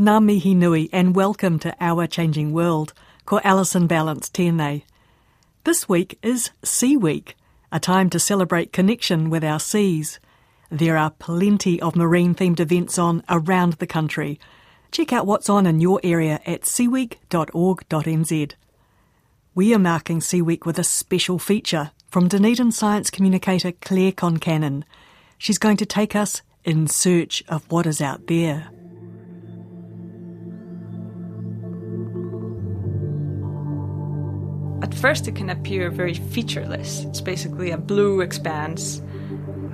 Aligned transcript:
Ngā 0.00 0.24
mihi 0.24 0.54
nui 0.54 0.88
and 0.90 1.14
welcome 1.14 1.58
to 1.58 1.76
Our 1.78 2.06
Changing 2.06 2.54
World, 2.54 2.94
ko 3.26 3.40
Alison 3.44 3.86
Ballance 3.86 4.30
tēnei. 4.30 4.84
This 5.64 5.86
week 5.86 6.18
is 6.22 6.50
Sea 6.64 6.96
Week, 6.96 7.36
a 7.70 7.78
time 7.78 8.08
to 8.08 8.18
celebrate 8.18 8.72
connection 8.72 9.28
with 9.28 9.44
our 9.44 9.60
seas. 9.60 10.18
There 10.70 10.96
are 10.96 11.10
plenty 11.10 11.78
of 11.82 11.94
marine 11.94 12.34
themed 12.34 12.58
events 12.58 12.98
on 12.98 13.22
around 13.28 13.74
the 13.74 13.86
country. 13.86 14.40
Check 14.92 15.12
out 15.12 15.26
what's 15.26 15.50
on 15.50 15.66
in 15.66 15.82
your 15.82 16.00
area 16.02 16.40
at 16.46 16.62
seaweek.org.nz. 16.62 18.52
We 19.54 19.74
are 19.74 19.78
marking 19.78 20.22
Sea 20.22 20.40
Week 20.40 20.64
with 20.64 20.78
a 20.78 20.84
special 20.84 21.38
feature 21.38 21.90
from 22.08 22.28
Dunedin 22.28 22.72
science 22.72 23.10
communicator 23.10 23.72
Claire 23.72 24.12
Concannon. 24.12 24.84
She's 25.36 25.58
going 25.58 25.76
to 25.76 25.86
take 25.86 26.16
us 26.16 26.40
in 26.64 26.86
search 26.86 27.44
of 27.46 27.70
what 27.70 27.84
is 27.84 28.00
out 28.00 28.26
there. 28.26 28.70
At 34.92 34.98
first, 34.98 35.26
it 35.26 35.34
can 35.34 35.48
appear 35.48 35.90
very 35.90 36.12
featureless. 36.12 37.04
It's 37.04 37.22
basically 37.22 37.70
a 37.70 37.78
blue 37.78 38.20
expanse 38.20 39.00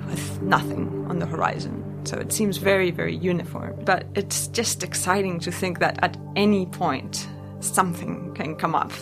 with 0.07 0.41
nothing 0.41 1.05
on 1.09 1.19
the 1.19 1.25
horizon. 1.25 1.83
So 2.05 2.17
it 2.17 2.31
seems 2.31 2.55
very, 2.55 2.89
very 2.89 3.17
uniform. 3.17 3.83
But 3.83 4.05
it's 4.15 4.47
just 4.47 4.81
exciting 4.81 5.41
to 5.41 5.51
think 5.51 5.79
that 5.79 6.01
at 6.01 6.15
any 6.37 6.67
point, 6.67 7.27
something 7.59 8.33
can 8.33 8.55
come 8.55 8.73
up 8.73 8.93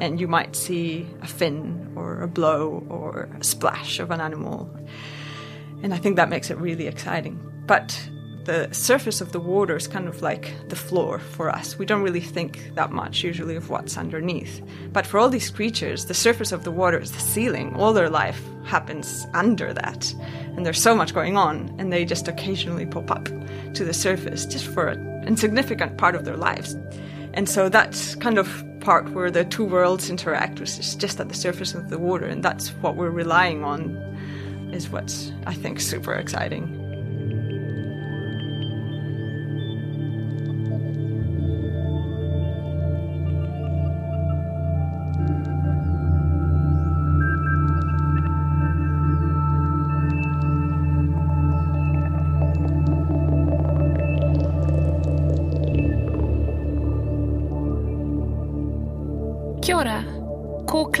and 0.00 0.20
you 0.20 0.26
might 0.26 0.56
see 0.56 1.06
a 1.22 1.26
fin 1.28 1.92
or 1.94 2.20
a 2.20 2.26
blow 2.26 2.84
or 2.88 3.28
a 3.38 3.44
splash 3.44 4.00
of 4.00 4.10
an 4.10 4.20
animal. 4.20 4.68
And 5.84 5.94
I 5.94 5.98
think 5.98 6.16
that 6.16 6.28
makes 6.28 6.50
it 6.50 6.58
really 6.58 6.88
exciting. 6.88 7.38
But 7.66 7.96
the 8.44 8.68
surface 8.72 9.20
of 9.20 9.32
the 9.32 9.40
water 9.40 9.76
is 9.76 9.88
kind 9.88 10.06
of 10.06 10.22
like 10.22 10.54
the 10.68 10.76
floor 10.76 11.18
for 11.18 11.48
us. 11.48 11.78
We 11.78 11.86
don't 11.86 12.02
really 12.02 12.20
think 12.20 12.74
that 12.74 12.92
much 12.92 13.22
usually 13.22 13.56
of 13.56 13.70
what's 13.70 13.96
underneath. 13.96 14.62
But 14.92 15.06
for 15.06 15.18
all 15.18 15.28
these 15.28 15.50
creatures, 15.50 16.06
the 16.06 16.14
surface 16.14 16.52
of 16.52 16.64
the 16.64 16.70
water 16.70 16.98
is 16.98 17.12
the 17.12 17.20
ceiling. 17.20 17.74
All 17.76 17.92
their 17.92 18.10
life 18.10 18.40
happens 18.64 19.26
under 19.32 19.72
that. 19.72 20.14
And 20.56 20.64
there's 20.64 20.80
so 20.80 20.94
much 20.94 21.14
going 21.14 21.36
on, 21.36 21.74
and 21.78 21.92
they 21.92 22.04
just 22.04 22.28
occasionally 22.28 22.86
pop 22.86 23.10
up 23.10 23.28
to 23.74 23.84
the 23.84 23.94
surface 23.94 24.46
just 24.46 24.66
for 24.66 24.88
an 24.88 25.24
insignificant 25.26 25.96
part 25.96 26.14
of 26.14 26.24
their 26.24 26.36
lives. 26.36 26.76
And 27.32 27.48
so 27.48 27.68
that's 27.68 28.14
kind 28.16 28.38
of 28.38 28.64
part 28.80 29.10
where 29.12 29.30
the 29.30 29.44
two 29.44 29.64
worlds 29.64 30.10
interact, 30.10 30.60
which 30.60 30.78
is 30.78 30.94
just 30.94 31.18
at 31.18 31.28
the 31.28 31.34
surface 31.34 31.74
of 31.74 31.88
the 31.88 31.98
water, 31.98 32.26
and 32.26 32.42
that's 32.42 32.68
what 32.82 32.96
we're 32.96 33.10
relying 33.10 33.64
on, 33.64 33.96
is 34.72 34.90
what's, 34.90 35.32
I 35.46 35.54
think, 35.54 35.80
super 35.80 36.12
exciting. 36.12 36.80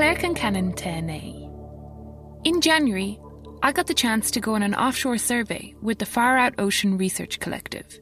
Claire 0.04 0.16
Concannon 0.16 0.74
tēnei. 0.74 1.32
In 2.44 2.60
January, 2.60 3.18
I 3.62 3.72
got 3.72 3.86
the 3.86 3.94
chance 3.94 4.30
to 4.32 4.38
go 4.38 4.54
on 4.54 4.62
an 4.62 4.74
offshore 4.74 5.16
survey 5.16 5.74
with 5.80 5.98
the 5.98 6.04
Far 6.04 6.36
Out 6.36 6.52
Ocean 6.58 6.98
Research 6.98 7.40
Collective, 7.40 8.00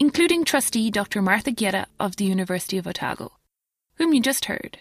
including 0.00 0.44
trustee 0.44 0.90
Dr. 0.90 1.22
Martha 1.22 1.52
Guerrero 1.52 1.84
of 2.00 2.16
the 2.16 2.24
University 2.24 2.76
of 2.76 2.88
Otago, 2.88 3.30
whom 3.98 4.12
you 4.12 4.20
just 4.20 4.46
heard. 4.46 4.78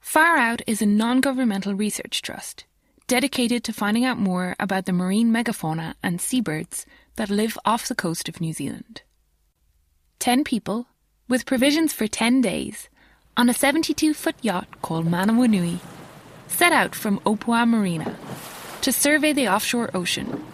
Far 0.00 0.38
Out 0.38 0.60
is 0.66 0.82
a 0.82 0.86
non 0.86 1.20
governmental 1.20 1.76
research 1.76 2.20
trust 2.20 2.64
dedicated 3.06 3.62
to 3.62 3.72
finding 3.72 4.04
out 4.04 4.18
more 4.18 4.56
about 4.58 4.86
the 4.86 4.92
marine 4.92 5.30
megafauna 5.30 5.94
and 6.02 6.20
seabirds 6.20 6.84
that 7.14 7.30
live 7.30 7.56
off 7.64 7.86
the 7.86 7.94
coast 7.94 8.28
of 8.28 8.40
New 8.40 8.52
Zealand. 8.52 9.02
Ten 10.18 10.42
people, 10.42 10.88
with 11.28 11.46
provisions 11.46 11.92
for 11.92 12.08
ten 12.08 12.40
days, 12.40 12.88
on 13.36 13.48
a 13.48 13.54
72 13.54 14.14
foot 14.14 14.36
yacht 14.42 14.66
called 14.82 15.06
Manawanui, 15.06 15.78
set 16.48 16.72
out 16.72 16.94
from 16.94 17.20
Opua 17.20 17.66
Marina 17.66 18.16
to 18.82 18.92
survey 18.92 19.32
the 19.32 19.48
offshore 19.48 19.90
ocean, 19.94 20.44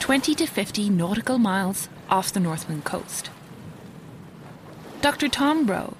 20 0.00 0.34
to 0.34 0.46
50 0.46 0.90
nautical 0.90 1.38
miles 1.38 1.88
off 2.08 2.32
the 2.32 2.40
Northland 2.40 2.84
coast. 2.84 3.30
Dr. 5.00 5.28
Tom 5.28 5.66
Rowe, 5.66 5.96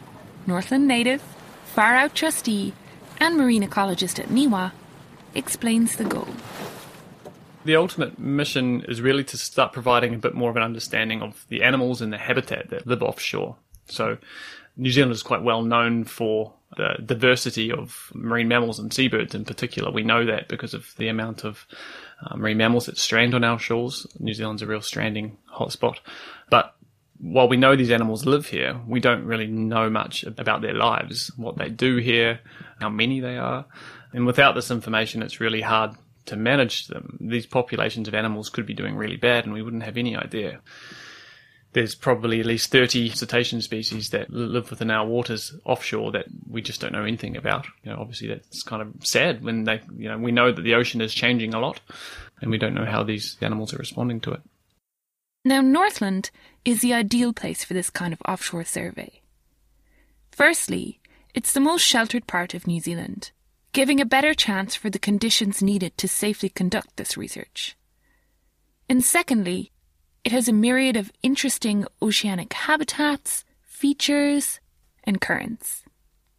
Northland 0.47 0.87
native, 0.87 1.23
far 1.65 1.97
out 1.97 2.15
trustee, 2.15 2.73
and 3.21 3.37
marine 3.37 3.63
ecologist 3.63 4.19
at 4.19 4.29
NIWA, 4.29 4.73
explains 5.35 5.97
the 5.97 6.05
goal. 6.05 6.29
The 7.65 7.77
ultimate 7.77 8.19
mission 8.19 8.83
is 8.89 9.01
really 9.01 9.25
to 9.25 9.39
start 9.39 9.73
providing 9.73 10.15
a 10.15 10.19
bit 10.19 10.35
more 10.35 10.51
of 10.51 10.57
an 10.57 10.63
understanding 10.63 11.23
of 11.23 11.47
the 11.49 11.63
animals 11.63 12.01
and 12.03 12.13
the 12.13 12.19
habitat 12.19 12.71
that 12.71 12.87
live 12.87 13.03
offshore. 13.03 13.57
So, 13.87 14.19
New 14.77 14.91
Zealand 14.91 15.13
is 15.13 15.23
quite 15.23 15.43
well 15.43 15.63
known 15.63 16.05
for 16.05 16.55
the 16.77 16.97
diversity 17.05 17.71
of 17.71 18.11
marine 18.15 18.49
mammals 18.49 18.79
and 18.79 18.93
seabirds 18.93 19.35
in 19.35 19.45
particular. 19.45 19.91
We 19.91 20.05
know 20.05 20.25
that 20.25 20.49
because 20.49 20.73
of 20.73 20.95
the 20.97 21.09
amount 21.09 21.45
of 21.45 21.67
uh, 22.25 22.37
marine 22.37 22.57
mammals 22.57 22.87
that 22.87 22.97
strand 22.97 23.35
on 23.35 23.45
our 23.45 23.59
shores. 23.59 24.07
New 24.19 24.33
Zealand's 24.33 24.63
a 24.63 24.67
real 24.67 24.81
stranding 24.81 25.37
hotspot. 25.55 25.99
But 26.49 26.75
while 27.19 27.49
we 27.49 27.57
know 27.57 27.77
these 27.77 27.91
animals 27.91 28.25
live 28.25 28.47
here, 28.47 28.81
we 28.87 29.01
don't 29.01 29.25
really 29.25 29.47
know 29.47 29.91
much 29.91 30.25
about 30.25 30.63
their 30.63 30.75
lives, 30.75 31.31
what 31.37 31.59
they 31.59 31.69
do 31.69 31.97
here, 31.97 32.41
how 32.81 32.89
many 32.89 33.21
they 33.21 33.37
are. 33.37 33.67
And 34.13 34.27
without 34.27 34.55
this 34.55 34.71
information, 34.71 35.23
it's 35.23 35.41
really 35.41 35.61
hard 35.61 35.95
to 36.27 36.37
manage 36.37 36.87
them. 36.87 37.19
These 37.21 37.47
populations 37.47 38.09
of 38.09 38.15
animals 38.15 38.49
could 38.49 38.67
be 38.67 38.75
doing 38.75 38.97
really 38.97 39.17
bad 39.17 39.45
and 39.45 39.53
we 39.53 39.63
wouldn't 39.63 39.83
have 39.83 39.97
any 39.97 40.17
idea. 40.17 40.61
There's 41.73 41.95
probably 41.95 42.41
at 42.41 42.47
least 42.47 42.71
30 42.71 43.11
cetacean 43.11 43.63
species 43.63 44.11
that 44.11 44.31
live 44.31 44.71
within 44.71 44.91
our 44.91 45.07
waters 45.07 45.55
offshore 45.65 46.13
that 46.13 46.27
we 46.49 46.61
just 46.61 46.81
don't 46.81 46.93
know 46.93 47.05
anything 47.05 47.37
about. 47.37 47.67
You 47.83 47.93
know, 47.93 47.99
obviously 47.99 48.29
that's 48.29 48.63
kind 48.63 48.83
of 48.83 49.07
sad 49.07 49.43
when 49.43 49.65
they, 49.65 49.81
you 49.97 50.09
know, 50.09 50.19
we 50.19 50.33
know 50.33 50.53
that 50.53 50.63
the 50.63 50.75
ocean 50.75 51.01
is 51.01 51.15
changing 51.15 51.55
a 51.55 51.61
lot 51.61 51.81
and 52.43 52.51
we 52.51 52.59
don't 52.59 52.75
know 52.75 52.85
how 52.85 53.03
these 53.03 53.39
animals 53.41 53.73
are 53.73 53.79
responding 53.79 54.21
to 54.21 54.33
it. 54.33 54.43
Now, 55.45 55.61
Northland 55.61 56.31
is 56.65 56.83
the 56.83 56.93
ideal 56.93 57.33
place 57.33 57.65
for 57.65 57.75
this 57.75 57.91
kind 57.91 58.13
of 58.13 58.23
offshore 58.29 58.65
survey. 58.65 59.23
Firstly, 60.31 61.01
it's 61.35 61.53
the 61.53 61.61
most 61.61 61.83
sheltered 61.83 62.27
part 62.27 62.55
of 62.55 62.67
New 62.67 62.81
Zealand, 62.81 63.33
giving 63.73 64.01
a 64.01 64.05
better 64.05 64.35
chance 64.35 64.75
for 64.75 64.91
the 64.91 64.99
conditions 64.99 65.63
needed 65.63 65.97
to 65.99 66.07
safely 66.07 66.49
conduct 66.49 66.97
this 66.97 67.17
research. 67.17 67.77
And 68.89 69.03
secondly, 69.03 69.72
it 70.25 70.33
has 70.33 70.49
a 70.49 70.53
myriad 70.53 70.97
of 70.97 71.13
interesting 71.23 71.87
oceanic 72.01 72.53
habitats, 72.53 73.45
features, 73.63 74.61
and 75.05 75.21
currents. 75.21 75.83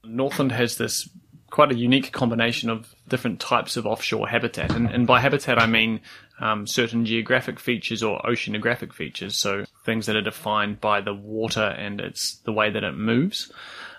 Northland 0.04 0.52
has 0.52 0.78
this 0.78 1.10
quite 1.50 1.72
a 1.72 1.78
unique 1.78 2.12
combination 2.12 2.70
of 2.70 2.96
different 3.08 3.40
types 3.40 3.78
of 3.78 3.86
offshore 3.86 4.28
habitat. 4.28 4.72
And, 4.72 4.90
and 4.90 5.06
by 5.06 5.20
habitat, 5.20 5.62
I 5.62 5.68
mean 5.68 6.02
um, 6.40 6.66
certain 6.66 7.06
geographic 7.06 7.60
features 7.60 8.02
or 8.02 8.20
oceanographic 8.22 8.92
features. 8.92 9.36
So 9.36 9.66
things 9.86 10.08
that 10.08 10.16
are 10.16 10.22
defined 10.22 10.82
by 10.82 11.02
the 11.02 11.14
water 11.14 11.76
and 11.78 12.02
it's 12.02 12.38
the 12.38 12.54
way 12.54 12.72
that 12.72 12.84
it 12.84 12.94
moves. 12.94 13.52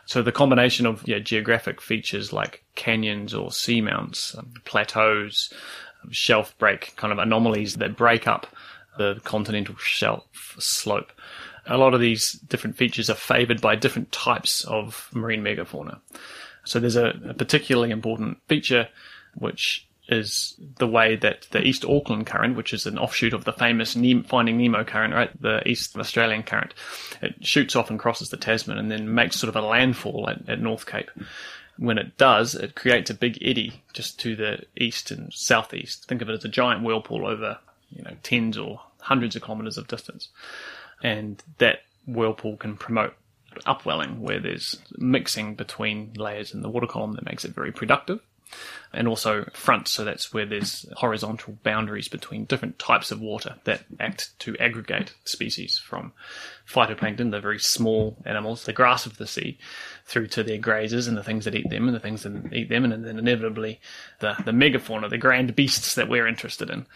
So 0.07 0.21
the 0.21 0.33
combination 0.33 0.85
of 0.85 1.07
yeah, 1.07 1.21
geographic 1.21 1.81
features 1.81 2.33
like 2.33 2.65
canyons 2.75 3.33
or 3.33 3.51
seamounts, 3.51 4.37
um, 4.37 4.53
plateaus, 4.65 5.53
shelf 6.11 6.59
break 6.59 6.95
kind 6.97 7.13
of 7.13 7.19
anomalies 7.19 7.77
that 7.77 7.97
break 7.97 8.27
up 8.27 8.49
the 8.97 9.21
continental 9.25 9.77
shelf 9.77 10.25
slope. 10.59 11.13
A 11.67 11.79
lot 11.79 11.95
of 11.95 12.01
these 12.01 12.33
different 12.33 12.77
features 12.77 13.09
are 13.09 13.15
favored 13.15 13.61
by 13.61 13.75
different 13.75 14.13
types 14.13 14.65
of 14.65 15.09
marine 15.13 15.43
megafauna. 15.43 15.99
So 16.65 16.79
there's 16.79 16.97
a, 16.97 17.19
a 17.29 17.35
particularly 17.35 17.91
important 17.91 18.39
feature 18.49 18.89
which 19.35 19.87
is 20.09 20.55
the 20.79 20.87
way 20.87 21.17
that 21.17 21.47
the 21.51 21.63
East 21.63 21.85
Auckland 21.85 22.27
current, 22.27 22.57
which 22.57 22.75
is 22.75 22.87
an 22.87 22.99
offshoot 22.99 23.33
of 23.33 23.45
the 23.45 23.53
famous 23.53 23.95
Finding 23.95 24.59
Nemo 24.59 24.85
current, 24.85 25.15
right, 25.15 25.31
the 25.41 25.67
East 25.67 25.97
Australian 25.97 26.43
current, 26.43 26.75
it 27.23 27.45
shoots 27.45 27.75
off 27.75 27.91
and 27.91 27.99
crosses 27.99 28.29
the 28.29 28.37
Tasman 28.37 28.79
and 28.79 28.91
then 28.91 29.15
makes 29.15 29.37
sort 29.37 29.49
of 29.49 29.57
a 29.57 29.67
landfall 29.67 30.29
at, 30.29 30.49
at 30.49 30.61
North 30.61 30.87
Cape. 30.87 31.11
When 31.77 31.99
it 31.99 32.17
does, 32.19 32.55
it 32.55 32.75
creates 32.75 33.11
a 33.11 33.15
big 33.15 33.39
eddy 33.43 33.83
just 33.93 34.21
to 34.21 34.37
the 34.37 34.65
east 34.77 35.11
and 35.11 35.33
southeast. 35.33 36.07
Think 36.07 36.23
of 36.23 36.29
it 36.29 36.35
as 36.35 36.45
a 36.45 36.49
giant 36.49 36.85
whirlpool 36.85 37.27
over, 37.27 37.59
you 37.95 38.03
know, 38.03 38.17
tens 38.23 38.59
or 38.59 38.81
hundreds 39.01 39.37
of 39.37 39.43
kilometres 39.43 39.79
of 39.79 39.89
distance. 39.89 40.29
And 41.03 41.43
that 41.59 41.81
whirlpool 42.07 42.57
can 42.57 42.77
promote 42.77 43.15
upwelling 43.67 44.21
where 44.21 44.41
there's 44.41 44.77
mixing 44.99 45.55
between 45.55 46.13
layers 46.15 46.53
in 46.53 46.63
the 46.63 46.69
water 46.69 46.87
column 46.87 47.13
that 47.13 47.27
makes 47.27 47.45
it 47.45 47.55
very 47.55 47.73
productive 47.73 48.21
and 48.93 49.09
also 49.09 49.45
fronts. 49.53 49.91
So 49.91 50.05
that's 50.05 50.33
where 50.33 50.47
there's 50.47 50.87
horizontal 50.97 51.59
boundaries 51.63 52.09
between 52.09 52.45
different 52.45 52.79
types 52.79 53.11
of 53.11 53.21
water 53.21 53.57
that 53.65 53.85
act 53.99 54.39
to 54.41 54.57
aggregate 54.59 55.15
species 55.25 55.79
from 55.79 56.13
phytoplankton, 56.69 57.31
the 57.31 57.41
very 57.41 57.59
small 57.59 58.17
animals, 58.25 58.65
the 58.65 58.73
grass 58.73 59.07
of 59.07 59.17
the 59.17 59.27
sea, 59.27 59.59
through 60.05 60.29
to 60.29 60.43
their 60.43 60.59
grazers 60.59 61.09
and 61.09 61.17
the 61.17 61.25
things 61.25 61.45
that 61.45 61.55
eat 61.55 61.69
them 61.71 61.87
and 61.89 61.95
the 61.95 62.01
things 62.01 62.23
that 62.23 62.53
eat 62.53 62.69
them, 62.69 62.85
and 62.85 63.05
then 63.05 63.19
inevitably 63.19 63.81
the, 64.21 64.37
the 64.45 64.53
megafauna, 64.53 65.11
the 65.11 65.19
grand 65.19 65.57
beasts 65.57 65.95
that 65.95 66.09
we're 66.09 66.29
interested 66.29 66.71
in. 66.71 66.87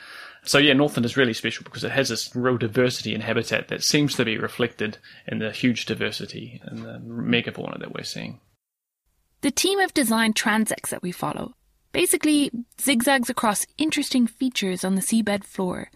So 0.44 0.58
yeah, 0.58 0.72
Northland 0.72 1.04
is 1.04 1.16
really 1.16 1.34
special 1.34 1.64
because 1.64 1.84
it 1.84 1.90
has 1.90 2.08
this 2.08 2.34
real 2.34 2.56
diversity 2.56 3.14
in 3.14 3.20
habitat 3.20 3.68
that 3.68 3.82
seems 3.82 4.14
to 4.16 4.24
be 4.24 4.38
reflected 4.38 4.98
in 5.26 5.38
the 5.38 5.50
huge 5.50 5.86
diversity 5.86 6.60
in 6.70 6.82
the 6.82 7.00
megafauna 7.04 7.78
that 7.80 7.94
we're 7.94 8.04
seeing. 8.04 8.40
The 9.40 9.50
team 9.50 9.78
have 9.78 9.94
designed 9.94 10.34
transects 10.34 10.88
that 10.88 11.02
we 11.02 11.12
follow. 11.12 11.54
Basically, 11.92 12.50
zigzags 12.80 13.30
across 13.30 13.66
interesting 13.78 14.26
features 14.26 14.84
on 14.84 14.94
the 14.94 15.00
seabed 15.00 15.44
floor 15.44 15.90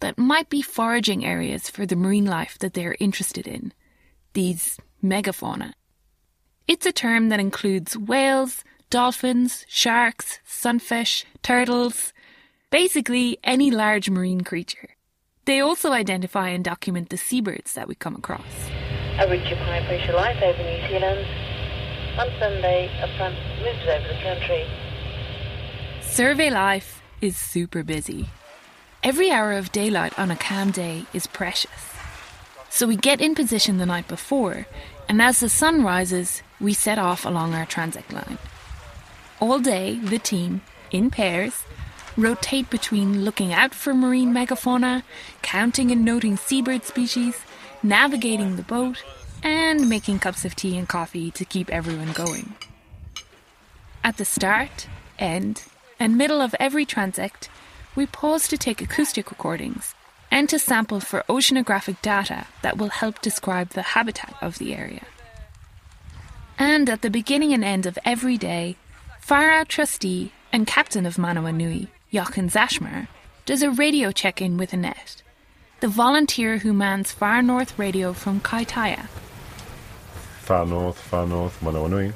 that 0.00 0.18
might 0.18 0.50
be 0.50 0.62
foraging 0.62 1.24
areas 1.24 1.70
for 1.70 1.86
the 1.86 1.96
marine 1.96 2.26
life 2.26 2.58
that 2.58 2.74
they're 2.74 2.96
interested 3.00 3.46
in. 3.46 3.72
These 4.32 4.78
megafauna. 5.02 5.72
It's 6.68 6.86
a 6.86 6.92
term 6.92 7.28
that 7.28 7.40
includes 7.40 7.96
whales, 7.96 8.64
dolphins, 8.90 9.64
sharks, 9.68 10.40
sunfish, 10.44 11.24
turtles, 11.42 12.12
basically 12.70 13.38
any 13.44 13.70
large 13.70 14.10
marine 14.10 14.42
creature. 14.42 14.90
They 15.44 15.60
also 15.60 15.92
identify 15.92 16.48
and 16.48 16.64
document 16.64 17.10
the 17.10 17.16
seabirds 17.16 17.74
that 17.74 17.86
we 17.86 17.94
come 17.94 18.16
across. 18.16 18.42
A 19.18 19.28
Richard 19.28 19.58
high 19.58 19.84
pressure 19.86 20.12
light 20.12 20.42
over 20.42 20.62
New 20.62 20.88
Zealand. 20.88 21.26
On 22.18 22.28
Sunday, 22.38 22.90
a 23.00 23.16
front 23.16 23.36
moves 23.62 23.86
over 23.86 24.08
the 24.08 24.20
country. 24.22 24.66
Survey 26.00 26.50
life 26.50 27.02
is 27.20 27.36
super 27.36 27.82
busy. 27.82 28.28
Every 29.02 29.30
hour 29.30 29.52
of 29.52 29.70
daylight 29.70 30.18
on 30.18 30.30
a 30.30 30.36
calm 30.36 30.70
day 30.70 31.06
is 31.12 31.26
precious. 31.26 31.94
So 32.70 32.86
we 32.86 32.96
get 32.96 33.20
in 33.20 33.34
position 33.34 33.78
the 33.78 33.86
night 33.86 34.08
before, 34.08 34.66
and 35.08 35.22
as 35.22 35.40
the 35.40 35.48
sun 35.48 35.84
rises, 35.84 36.42
we 36.60 36.74
set 36.74 36.98
off 36.98 37.24
along 37.24 37.54
our 37.54 37.66
transect 37.66 38.12
line. 38.12 38.38
All 39.40 39.60
day, 39.60 39.98
the 39.98 40.18
team, 40.18 40.62
in 40.90 41.10
pairs, 41.10 41.64
rotate 42.16 42.70
between 42.70 43.24
looking 43.24 43.52
out 43.52 43.74
for 43.74 43.94
marine 43.94 44.32
megafauna, 44.32 45.02
counting 45.42 45.90
and 45.90 46.04
noting 46.04 46.36
seabird 46.36 46.84
species, 46.84 47.38
navigating 47.82 48.56
the 48.56 48.62
boat, 48.62 49.02
and 49.42 49.88
making 49.88 50.18
cups 50.18 50.44
of 50.44 50.56
tea 50.56 50.76
and 50.76 50.88
coffee 50.88 51.30
to 51.32 51.44
keep 51.44 51.70
everyone 51.70 52.12
going. 52.12 52.54
At 54.02 54.16
the 54.16 54.24
start, 54.24 54.88
end, 55.18 55.64
and 55.98 56.16
middle 56.16 56.40
of 56.40 56.54
every 56.58 56.86
transect, 56.86 57.48
we 57.94 58.06
pause 58.06 58.48
to 58.48 58.58
take 58.58 58.80
acoustic 58.80 59.30
recordings 59.30 59.94
and 60.30 60.48
to 60.48 60.58
sample 60.58 61.00
for 61.00 61.24
oceanographic 61.28 62.00
data 62.02 62.46
that 62.62 62.76
will 62.76 62.88
help 62.88 63.20
describe 63.20 63.70
the 63.70 63.82
habitat 63.82 64.34
of 64.40 64.58
the 64.58 64.74
area. 64.74 65.02
And 66.58 66.88
at 66.88 67.02
the 67.02 67.10
beginning 67.10 67.52
and 67.52 67.64
end 67.64 67.86
of 67.86 67.98
every 68.04 68.38
day, 68.38 68.76
Far 69.20 69.50
Out 69.50 69.68
trustee 69.68 70.32
and 70.52 70.66
captain 70.66 71.04
of 71.04 71.16
Manawanui, 71.16 71.88
Jochen 72.12 72.48
Zaeschmar, 72.48 73.08
does 73.44 73.62
a 73.62 73.70
radio 73.70 74.12
check 74.12 74.40
in 74.40 74.56
with 74.56 74.72
Annette, 74.72 75.22
the 75.80 75.88
volunteer 75.88 76.58
who 76.58 76.72
mans 76.72 77.10
Far 77.10 77.42
North 77.42 77.78
Radio 77.78 78.12
from 78.12 78.40
Kaitaia. 78.40 79.08
Far 80.40 80.66
North, 80.66 80.98
Far 80.98 81.26
North, 81.26 81.58
Manawanui. 81.60 82.12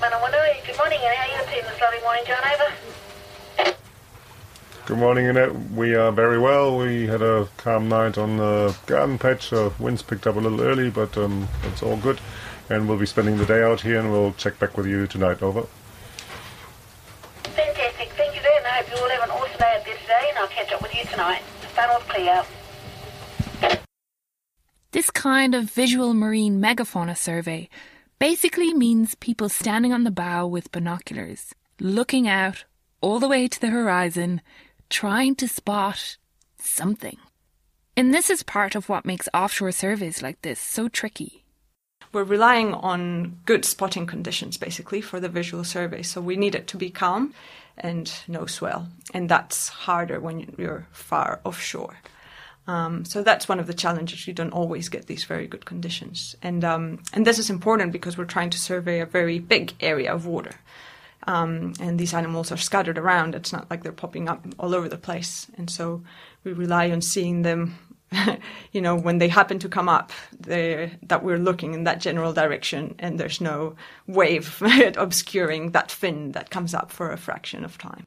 Manawanui, 0.00 0.66
good 0.66 0.76
morning, 0.78 1.00
and 1.02 1.16
how 1.16 1.24
are 1.24 1.44
you 1.44 1.50
doing 1.50 1.64
this 1.64 1.80
lovely 1.80 2.00
morning, 2.02 2.22
John? 2.24 2.38
Over. 2.54 3.74
Good 4.86 4.98
morning, 4.98 5.26
Annette. 5.26 5.72
We 5.72 5.94
are 5.94 6.12
very 6.12 6.38
well. 6.38 6.76
We 6.76 7.06
had 7.06 7.22
a 7.22 7.48
calm 7.56 7.88
night 7.88 8.16
on 8.16 8.36
the 8.36 8.76
garden 8.86 9.18
patch. 9.18 9.48
So 9.48 9.72
winds 9.78 10.02
picked 10.02 10.26
up 10.26 10.36
a 10.36 10.38
little 10.38 10.60
early, 10.60 10.90
but 10.90 11.16
um, 11.16 11.48
it's 11.64 11.82
all 11.82 11.96
good. 11.96 12.20
And 12.68 12.86
we'll 12.86 12.98
be 12.98 13.06
spending 13.06 13.38
the 13.38 13.46
day 13.46 13.62
out 13.62 13.80
here, 13.80 13.98
and 13.98 14.12
we'll 14.12 14.34
check 14.34 14.58
back 14.58 14.76
with 14.76 14.86
you 14.86 15.06
tonight. 15.06 15.42
Over. 15.42 15.66
Fantastic. 17.44 18.10
Thank 18.12 18.34
you, 18.34 18.42
then. 18.42 18.66
I 18.66 18.82
hope 18.82 18.90
you 18.90 19.02
all 19.02 19.08
have 19.08 19.22
an 19.22 19.30
awesome 19.30 19.58
day 19.58 19.74
out 19.78 19.84
there 19.86 19.96
today, 19.96 20.26
and 20.28 20.38
I'll 20.38 20.48
catch 20.48 20.70
up 20.72 20.82
with 20.82 20.94
you 20.94 21.03
tonight. 21.14 21.42
North 21.76 22.08
clear. 22.08 22.42
This 24.90 25.10
kind 25.10 25.54
of 25.54 25.70
visual 25.70 26.12
marine 26.12 26.60
megafauna 26.60 27.16
survey 27.16 27.68
basically 28.18 28.74
means 28.74 29.14
people 29.16 29.48
standing 29.48 29.92
on 29.92 30.02
the 30.02 30.10
bow 30.10 30.46
with 30.46 30.72
binoculars, 30.72 31.54
looking 31.80 32.26
out 32.26 32.64
all 33.00 33.20
the 33.20 33.28
way 33.28 33.46
to 33.46 33.60
the 33.60 33.68
horizon, 33.68 34.40
trying 34.90 35.36
to 35.36 35.46
spot 35.46 36.16
something. 36.58 37.18
And 37.96 38.12
this 38.12 38.28
is 38.28 38.42
part 38.42 38.74
of 38.74 38.88
what 38.88 39.06
makes 39.06 39.28
offshore 39.32 39.72
surveys 39.72 40.20
like 40.20 40.42
this 40.42 40.58
so 40.58 40.88
tricky. 40.88 41.43
We're 42.14 42.24
relying 42.24 42.72
on 42.72 43.40
good 43.44 43.64
spotting 43.64 44.06
conditions 44.06 44.56
basically 44.56 45.00
for 45.00 45.20
the 45.20 45.28
visual 45.28 45.64
survey. 45.64 46.02
So 46.02 46.20
we 46.20 46.36
need 46.36 46.54
it 46.54 46.68
to 46.68 46.76
be 46.76 46.88
calm 46.88 47.34
and 47.76 48.10
no 48.28 48.46
swell. 48.46 48.88
And 49.12 49.28
that's 49.28 49.68
harder 49.68 50.20
when 50.20 50.54
you're 50.56 50.86
far 50.92 51.40
offshore. 51.44 51.96
Um, 52.66 53.04
so 53.04 53.22
that's 53.22 53.48
one 53.48 53.60
of 53.60 53.66
the 53.66 53.74
challenges. 53.74 54.26
You 54.26 54.32
don't 54.32 54.52
always 54.52 54.88
get 54.88 55.06
these 55.06 55.24
very 55.24 55.46
good 55.46 55.66
conditions, 55.66 56.34
and 56.40 56.64
um, 56.64 57.02
and 57.12 57.26
this 57.26 57.38
is 57.38 57.50
important 57.50 57.92
because 57.92 58.16
we're 58.16 58.24
trying 58.24 58.50
to 58.50 58.58
survey 58.58 59.00
a 59.00 59.06
very 59.06 59.38
big 59.38 59.74
area 59.80 60.10
of 60.10 60.24
water, 60.24 60.54
um, 61.26 61.74
and 61.78 61.98
these 61.98 62.14
animals 62.14 62.50
are 62.50 62.56
scattered 62.56 62.96
around. 62.96 63.34
It's 63.34 63.52
not 63.52 63.70
like 63.70 63.82
they're 63.82 63.92
popping 63.92 64.30
up 64.30 64.46
all 64.58 64.74
over 64.74 64.88
the 64.88 64.96
place, 64.96 65.46
and 65.58 65.68
so 65.68 66.02
we 66.42 66.54
rely 66.54 66.90
on 66.90 67.02
seeing 67.02 67.42
them. 67.42 67.76
you 68.72 68.80
know, 68.80 68.94
when 68.94 69.18
they 69.18 69.28
happen 69.28 69.58
to 69.60 69.68
come 69.68 69.88
up, 69.88 70.12
that 70.40 71.22
we're 71.22 71.38
looking 71.38 71.74
in 71.74 71.84
that 71.84 72.00
general 72.00 72.32
direction, 72.32 72.94
and 72.98 73.18
there's 73.18 73.40
no 73.40 73.74
wave 74.06 74.62
obscuring 74.96 75.72
that 75.72 75.90
fin 75.90 76.32
that 76.32 76.50
comes 76.50 76.74
up 76.74 76.90
for 76.90 77.10
a 77.12 77.16
fraction 77.16 77.64
of 77.64 77.78
time. 77.78 78.06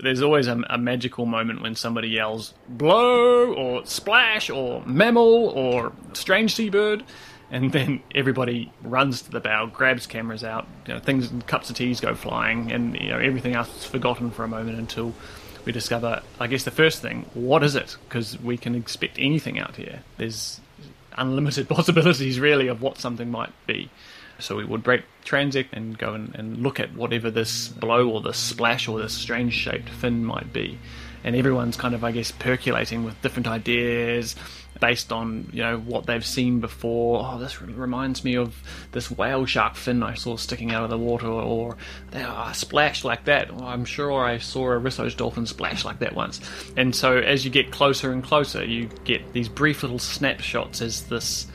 There's 0.00 0.22
always 0.22 0.46
a, 0.46 0.62
a, 0.70 0.78
magical 0.78 1.26
moment 1.26 1.60
when 1.60 1.74
somebody 1.74 2.08
yells 2.08 2.54
blow 2.68 3.52
or 3.52 3.84
splash 3.84 4.48
or 4.48 4.80
mammal 4.86 5.48
or 5.48 5.92
strange 6.12 6.54
seabird 6.54 7.02
and 7.50 7.72
then 7.72 8.02
everybody 8.14 8.72
runs 8.82 9.22
to 9.22 9.30
the 9.30 9.40
bow 9.40 9.66
grabs 9.66 10.06
cameras 10.06 10.44
out 10.44 10.66
you 10.86 10.94
know, 10.94 11.00
things 11.00 11.30
and 11.30 11.46
cups 11.46 11.70
of 11.70 11.76
teas 11.76 12.00
go 12.00 12.14
flying 12.14 12.70
and 12.70 12.94
you 13.00 13.08
know 13.08 13.18
everything 13.18 13.54
else 13.54 13.74
is 13.76 13.84
forgotten 13.84 14.30
for 14.30 14.44
a 14.44 14.48
moment 14.48 14.78
until 14.78 15.14
we 15.68 15.72
discover 15.72 16.22
i 16.40 16.46
guess 16.46 16.64
the 16.64 16.70
first 16.70 17.00
thing 17.00 17.24
what 17.48 17.62
is 17.62 17.74
it? 17.74 17.96
Because 18.08 18.38
we 18.40 18.56
can 18.56 18.74
expect 18.74 19.16
anything 19.18 19.58
out 19.58 19.76
here. 19.76 20.02
There's 20.16 20.60
unlimited 21.16 21.68
possibilities 21.76 22.38
really 22.38 22.68
of 22.68 22.82
what 22.82 22.98
something 22.98 23.30
might 23.30 23.52
be. 23.66 23.90
So 24.40 24.56
we 24.56 24.64
would 24.64 24.84
break 24.84 25.02
transit 25.24 25.66
and 25.72 25.98
go 25.98 26.14
and, 26.14 26.34
and 26.34 26.58
look 26.58 26.78
at 26.78 26.94
whatever 26.94 27.30
this 27.30 27.68
blow 27.68 28.08
or 28.08 28.20
this 28.20 28.36
splash 28.38 28.86
or 28.86 29.00
this 29.00 29.12
strange 29.12 29.52
shaped 29.52 29.88
fin 29.88 30.24
might 30.24 30.52
be. 30.52 30.78
And 31.24 31.34
everyone's 31.34 31.76
kind 31.76 31.94
of, 31.94 32.04
I 32.04 32.12
guess, 32.12 32.30
percolating 32.30 33.02
with 33.02 33.20
different 33.20 33.48
ideas 33.48 34.36
based 34.80 35.12
on, 35.12 35.48
you 35.52 35.62
know, 35.62 35.78
what 35.78 36.06
they've 36.06 36.24
seen 36.24 36.60
before. 36.60 37.22
Oh, 37.24 37.38
this 37.38 37.60
reminds 37.60 38.24
me 38.24 38.36
of 38.36 38.62
this 38.92 39.10
whale 39.10 39.46
shark 39.46 39.76
fin 39.76 40.02
I 40.02 40.14
saw 40.14 40.36
sticking 40.36 40.72
out 40.72 40.84
of 40.84 40.90
the 40.90 40.98
water, 40.98 41.28
or 41.28 41.76
they 42.10 42.22
are 42.22 42.52
splashed 42.54 43.04
like 43.04 43.24
that. 43.24 43.50
Oh, 43.50 43.64
I'm 43.64 43.84
sure 43.84 44.24
I 44.24 44.38
saw 44.38 44.72
a 44.72 44.80
Risso's 44.80 45.14
dolphin 45.14 45.46
splash 45.46 45.84
like 45.84 45.98
that 46.00 46.14
once. 46.14 46.40
And 46.76 46.94
so 46.94 47.18
as 47.18 47.44
you 47.44 47.50
get 47.50 47.70
closer 47.70 48.12
and 48.12 48.22
closer, 48.22 48.64
you 48.64 48.88
get 49.04 49.32
these 49.32 49.48
brief 49.48 49.82
little 49.82 49.98
snapshots 49.98 50.80
as 50.80 51.04
this 51.04 51.46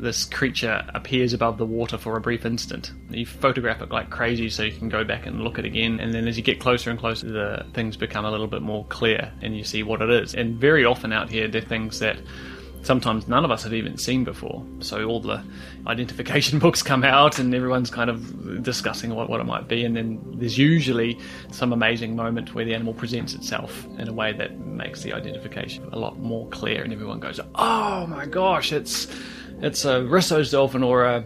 this 0.00 0.24
creature 0.24 0.84
appears 0.94 1.32
above 1.32 1.58
the 1.58 1.66
water 1.66 1.98
for 1.98 2.16
a 2.16 2.20
brief 2.20 2.44
instant. 2.46 2.92
You 3.10 3.26
photograph 3.26 3.82
it 3.82 3.90
like 3.90 4.10
crazy 4.10 4.48
so 4.48 4.62
you 4.62 4.72
can 4.72 4.88
go 4.88 5.04
back 5.04 5.26
and 5.26 5.42
look 5.42 5.58
at 5.58 5.64
it 5.64 5.68
again, 5.68 6.00
and 6.00 6.14
then 6.14 6.26
as 6.26 6.36
you 6.36 6.42
get 6.42 6.58
closer 6.58 6.90
and 6.90 6.98
closer, 6.98 7.30
the 7.30 7.66
things 7.74 7.96
become 7.96 8.24
a 8.24 8.30
little 8.30 8.46
bit 8.46 8.62
more 8.62 8.86
clear 8.86 9.32
and 9.42 9.56
you 9.56 9.64
see 9.64 9.82
what 9.82 10.00
it 10.02 10.10
is. 10.10 10.34
And 10.34 10.56
very 10.56 10.84
often 10.84 11.12
out 11.12 11.30
here, 11.30 11.48
they're 11.48 11.60
things 11.60 11.98
that 12.00 12.18
sometimes 12.82 13.28
none 13.28 13.44
of 13.44 13.50
us 13.50 13.62
have 13.62 13.74
even 13.74 13.96
seen 13.96 14.24
before. 14.24 14.64
So 14.80 15.04
all 15.04 15.20
the 15.20 15.42
identification 15.86 16.58
books 16.60 16.82
come 16.82 17.04
out 17.04 17.38
and 17.38 17.54
everyone's 17.54 17.90
kind 17.90 18.10
of 18.10 18.62
discussing 18.62 19.14
what, 19.14 19.28
what 19.28 19.40
it 19.40 19.44
might 19.44 19.68
be. 19.68 19.84
And 19.84 19.96
then 19.96 20.20
there's 20.34 20.58
usually 20.58 21.18
some 21.50 21.72
amazing 21.72 22.16
moment 22.16 22.54
where 22.54 22.64
the 22.64 22.74
animal 22.74 22.94
presents 22.94 23.34
itself 23.34 23.86
in 23.98 24.08
a 24.08 24.12
way 24.12 24.32
that 24.32 24.58
makes 24.58 25.02
the 25.02 25.12
identification 25.12 25.88
a 25.92 25.98
lot 25.98 26.18
more 26.18 26.48
clear 26.48 26.82
and 26.82 26.92
everyone 26.92 27.20
goes, 27.20 27.40
oh 27.54 28.06
my 28.06 28.26
gosh, 28.26 28.72
it's, 28.72 29.06
it's 29.60 29.84
a 29.84 30.00
Risso's 30.00 30.50
dolphin 30.50 30.82
or 30.82 31.04
a 31.04 31.24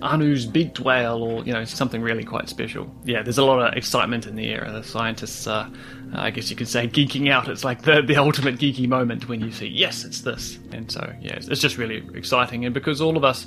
Arnoux's 0.00 0.46
beaked 0.46 0.80
whale 0.80 1.22
or, 1.22 1.44
you 1.44 1.52
know, 1.52 1.64
something 1.64 2.00
really 2.02 2.24
quite 2.24 2.48
special. 2.48 2.92
Yeah, 3.04 3.22
there's 3.22 3.38
a 3.38 3.44
lot 3.44 3.60
of 3.60 3.76
excitement 3.76 4.26
in 4.26 4.36
the 4.36 4.48
air. 4.48 4.68
The 4.70 4.84
scientists 4.84 5.46
are, 5.46 5.70
I 6.14 6.30
guess 6.30 6.50
you 6.50 6.56
could 6.56 6.68
say, 6.68 6.86
geeking 6.86 7.30
out. 7.30 7.48
It's 7.48 7.64
like 7.64 7.82
the, 7.82 8.02
the 8.02 8.16
ultimate 8.16 8.56
geeky 8.56 8.88
moment 8.88 9.28
when 9.28 9.40
you 9.40 9.50
see, 9.50 9.66
yes, 9.66 10.04
it's 10.04 10.20
this. 10.20 10.58
And 10.72 10.90
so, 10.90 11.12
yeah, 11.20 11.34
it's, 11.34 11.48
it's 11.48 11.60
just 11.60 11.78
really 11.78 12.06
exciting. 12.14 12.64
And 12.64 12.72
because 12.72 13.00
all 13.00 13.16
of 13.16 13.24
us 13.24 13.46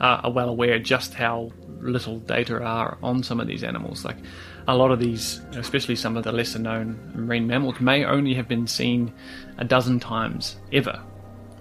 uh, 0.00 0.20
are 0.24 0.32
well 0.32 0.48
aware 0.48 0.78
just 0.78 1.12
how 1.12 1.52
little 1.80 2.18
data 2.20 2.62
are 2.62 2.96
on 3.02 3.22
some 3.22 3.38
of 3.38 3.46
these 3.46 3.62
animals, 3.62 4.04
like 4.04 4.16
a 4.68 4.74
lot 4.74 4.90
of 4.90 5.00
these, 5.00 5.40
especially 5.52 5.96
some 5.96 6.16
of 6.16 6.24
the 6.24 6.32
lesser 6.32 6.58
known 6.58 6.98
marine 7.14 7.46
mammals, 7.46 7.78
may 7.80 8.04
only 8.04 8.34
have 8.34 8.48
been 8.48 8.66
seen 8.66 9.12
a 9.58 9.64
dozen 9.64 10.00
times 10.00 10.56
ever. 10.72 11.02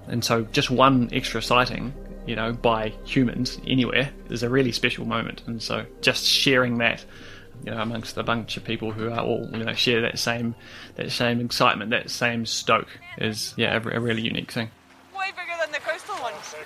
And 0.08 0.24
so 0.24 0.44
just 0.44 0.70
one 0.72 1.10
extra 1.12 1.42
sighting 1.42 1.94
you 2.30 2.36
know, 2.36 2.54
by 2.54 2.94
humans 3.06 3.58
anywhere 3.66 4.12
is 4.30 4.44
a 4.44 4.50
really 4.50 4.72
special 4.72 5.04
moment. 5.04 5.42
And 5.48 5.60
so 5.64 5.88
just 6.02 6.24
sharing 6.24 6.78
that, 6.78 7.04
you 7.66 7.72
know, 7.72 7.82
amongst 7.82 8.18
a 8.18 8.24
bunch 8.24 8.56
of 8.56 8.64
people 8.64 8.92
who 8.92 9.10
are 9.10 9.20
all, 9.20 9.50
you 9.52 9.64
know, 9.64 9.74
share 9.74 10.02
that 10.02 10.20
same, 10.20 10.54
that 10.96 11.12
same 11.12 11.42
excitement, 11.42 11.90
that 11.90 12.12
same 12.12 12.46
stoke 12.46 13.00
is, 13.18 13.56
yeah, 13.58 13.74
a, 13.76 13.98
a 13.98 14.00
really 14.00 14.22
unique 14.22 14.52
thing. 14.52 14.70
Way 15.18 15.32
bigger 15.32 15.58
than 15.60 15.72
the 15.72 15.80
coastal 15.80 16.22
ones. 16.22 16.38
So 16.46 16.58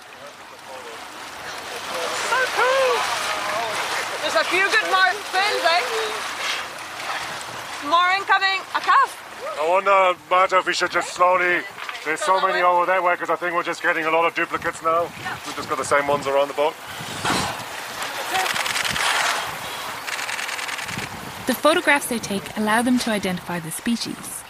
cool! 2.60 3.00
There's 4.20 4.36
a 4.36 4.44
few 4.44 4.68
good 4.68 4.90
more 4.92 5.12
fins, 5.32 5.64
eh? 5.64 5.80
More 7.88 8.10
incoming, 8.18 8.60
a 8.76 8.80
calf. 8.84 9.16
I 9.58 9.66
wonder, 9.66 10.18
Marta, 10.28 10.58
if 10.58 10.66
we 10.66 10.74
should 10.74 10.90
just 10.90 11.14
slowly 11.14 11.62
there's 12.04 12.20
so 12.20 12.40
many 12.40 12.62
over 12.62 12.86
that 12.86 13.02
way 13.02 13.14
because 13.14 13.30
I 13.30 13.36
think 13.36 13.54
we're 13.54 13.62
just 13.62 13.82
getting 13.82 14.04
a 14.04 14.10
lot 14.10 14.26
of 14.26 14.34
duplicates 14.34 14.82
now. 14.82 15.02
We've 15.46 15.56
just 15.56 15.68
got 15.68 15.78
the 15.78 15.84
same 15.84 16.06
ones 16.06 16.26
around 16.26 16.48
the 16.48 16.54
boat. 16.54 16.74
The 21.46 21.54
photographs 21.54 22.06
they 22.06 22.18
take 22.18 22.56
allow 22.56 22.82
them 22.82 22.98
to 23.00 23.10
identify 23.10 23.58
the 23.58 23.70
species, 23.70 24.42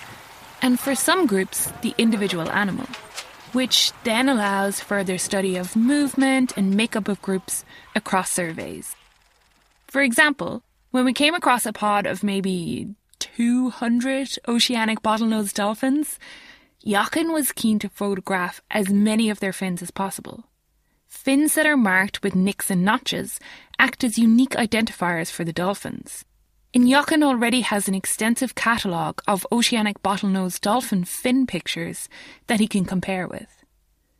and 0.62 0.78
for 0.78 0.94
some 0.94 1.26
groups, 1.26 1.72
the 1.82 1.94
individual 1.98 2.50
animal, 2.50 2.86
which 3.52 3.92
then 4.04 4.28
allows 4.28 4.80
further 4.80 5.18
study 5.18 5.56
of 5.56 5.74
movement 5.74 6.56
and 6.56 6.76
makeup 6.76 7.08
of 7.08 7.20
groups 7.22 7.64
across 7.94 8.30
surveys. 8.30 8.94
For 9.88 10.02
example, 10.02 10.62
when 10.90 11.04
we 11.04 11.12
came 11.12 11.34
across 11.34 11.66
a 11.66 11.72
pod 11.72 12.06
of 12.06 12.22
maybe 12.22 12.94
200 13.18 14.38
oceanic 14.46 15.02
bottlenose 15.02 15.52
dolphins, 15.52 16.18
Jochen 16.86 17.32
was 17.32 17.52
keen 17.52 17.78
to 17.78 17.88
photograph 17.88 18.60
as 18.70 18.90
many 18.90 19.30
of 19.30 19.40
their 19.40 19.54
fins 19.54 19.80
as 19.80 19.90
possible. 19.90 20.44
Fins 21.06 21.54
that 21.54 21.64
are 21.64 21.78
marked 21.78 22.22
with 22.22 22.34
nicks 22.34 22.70
and 22.70 22.84
notches 22.84 23.40
act 23.78 24.04
as 24.04 24.18
unique 24.18 24.50
identifiers 24.50 25.30
for 25.30 25.44
the 25.44 25.52
dolphins. 25.52 26.26
And 26.74 26.86
Jochen 26.86 27.22
already 27.22 27.62
has 27.62 27.88
an 27.88 27.94
extensive 27.94 28.54
catalogue 28.54 29.22
of 29.26 29.46
oceanic 29.50 30.02
bottlenose 30.02 30.60
dolphin 30.60 31.04
fin 31.04 31.46
pictures 31.46 32.08
that 32.48 32.60
he 32.60 32.66
can 32.66 32.84
compare 32.84 33.26
with. 33.26 33.64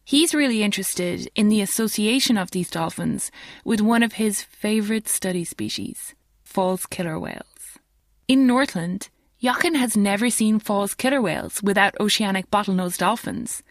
He's 0.03 0.35
really 0.35 0.63
interested 0.63 1.29
in 1.35 1.51
the 1.51 1.61
association 1.61 2.39
of 2.39 2.53
these 2.53 2.71
dolphins 2.71 3.31
with 3.65 3.83
one 3.83 4.03
of 4.03 4.15
his 4.15 4.43
favourite 4.43 5.09
study 5.09 5.45
species, 5.45 6.15
false 6.45 6.87
killer 6.87 7.19
whales. 7.19 7.79
In 8.27 8.47
Northland, 8.47 9.11
Jochen 9.45 9.75
has 9.75 9.95
never 9.95 10.31
seen 10.31 10.59
false 10.59 10.95
killer 10.95 11.21
whales 11.21 11.63
without 11.63 12.01
oceanic 12.01 12.51
bottlenose 12.51 12.97
dolphins, 12.97 13.63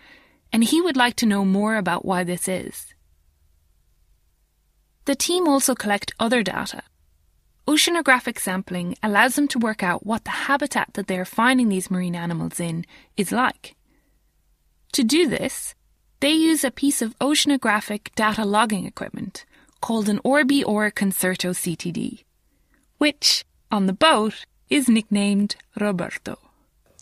and 0.51 0.63
he 0.63 0.79
would 0.79 0.95
like 0.95 1.15
to 1.15 1.25
know 1.25 1.43
more 1.43 1.77
about 1.77 2.05
why 2.05 2.23
this 2.23 2.47
is. 2.47 2.93
The 5.05 5.15
team 5.15 5.47
also 5.47 5.73
collect 5.73 6.13
other 6.19 6.43
data. 6.43 6.83
Oceanographic 7.67 8.37
sampling 8.37 8.95
allows 9.01 9.33
them 9.35 9.47
to 9.47 9.57
work 9.57 9.81
out 9.81 10.05
what 10.05 10.25
the 10.25 10.45
habitat 10.45 10.93
that 10.93 11.07
they 11.07 11.17
are 11.17 11.25
finding 11.25 11.69
these 11.69 11.89
marine 11.89 12.15
animals 12.15 12.59
in 12.59 12.85
is 13.17 13.31
like. 13.31 13.75
To 14.91 15.03
do 15.03 15.27
this, 15.27 15.73
they 16.19 16.33
use 16.33 16.63
a 16.63 16.69
piece 16.69 17.01
of 17.01 17.17
oceanographic 17.17 18.13
data 18.13 18.45
logging 18.45 18.85
equipment 18.85 19.43
called 19.81 20.07
an 20.07 20.19
RBR 20.19 20.67
or 20.67 20.91
Concerto 20.91 21.49
CTD, 21.49 22.25
which, 22.99 23.43
on 23.71 23.87
the 23.87 23.93
boat, 23.93 24.45
is 24.69 24.87
nicknamed 24.89 25.55
Roberto. 25.79 26.37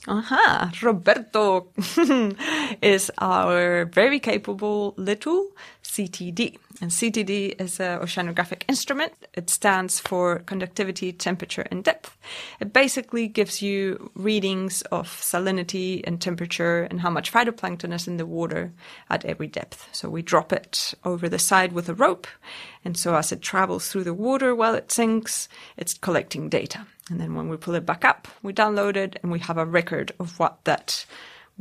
Aha, 0.07 0.71
Roberto 0.81 1.67
is 2.81 3.11
our 3.19 3.85
very 3.85 4.19
capable 4.19 4.95
little 4.97 5.51
CTD. 5.91 6.57
And 6.79 6.89
CTD 6.89 7.60
is 7.60 7.77
an 7.81 8.00
oceanographic 8.00 8.63
instrument. 8.69 9.12
It 9.33 9.50
stands 9.50 10.00
for 10.00 10.39
conductivity, 10.39 11.12
temperature, 11.12 11.67
and 11.69 11.83
depth. 11.83 12.17
It 12.62 12.71
basically 12.71 13.27
gives 13.27 13.62
you 13.62 14.10
readings 14.15 14.83
of 14.83 15.10
salinity 15.10 16.01
and 16.05 16.21
temperature 16.21 16.83
and 16.83 17.01
how 17.01 17.10
much 17.10 17.33
phytoplankton 17.33 17.93
is 17.93 18.07
in 18.07 18.15
the 18.15 18.25
water 18.25 18.71
at 19.10 19.25
every 19.25 19.48
depth. 19.48 19.89
So 19.91 20.07
we 20.07 20.21
drop 20.21 20.53
it 20.53 20.93
over 21.03 21.27
the 21.27 21.38
side 21.38 21.74
with 21.74 21.89
a 21.89 21.93
rope. 21.93 22.25
And 22.86 22.95
so 22.95 23.15
as 23.15 23.33
it 23.33 23.41
travels 23.41 23.89
through 23.89 24.05
the 24.05 24.13
water 24.13 24.55
while 24.55 24.75
it 24.75 24.93
sinks, 24.93 25.50
it's 25.75 25.93
collecting 25.93 26.48
data. 26.48 26.88
And 27.10 27.19
then 27.19 27.36
when 27.36 27.50
we 27.50 27.57
pull 27.57 27.75
it 27.75 27.86
back 27.86 28.05
up, 28.05 28.29
we 28.41 28.53
download 28.53 28.95
it 28.95 29.19
and 29.21 29.29
we 29.29 29.39
have 29.39 29.57
a 29.57 29.65
record 29.65 30.13
of 30.21 30.39
what 30.39 30.63
that 30.63 31.05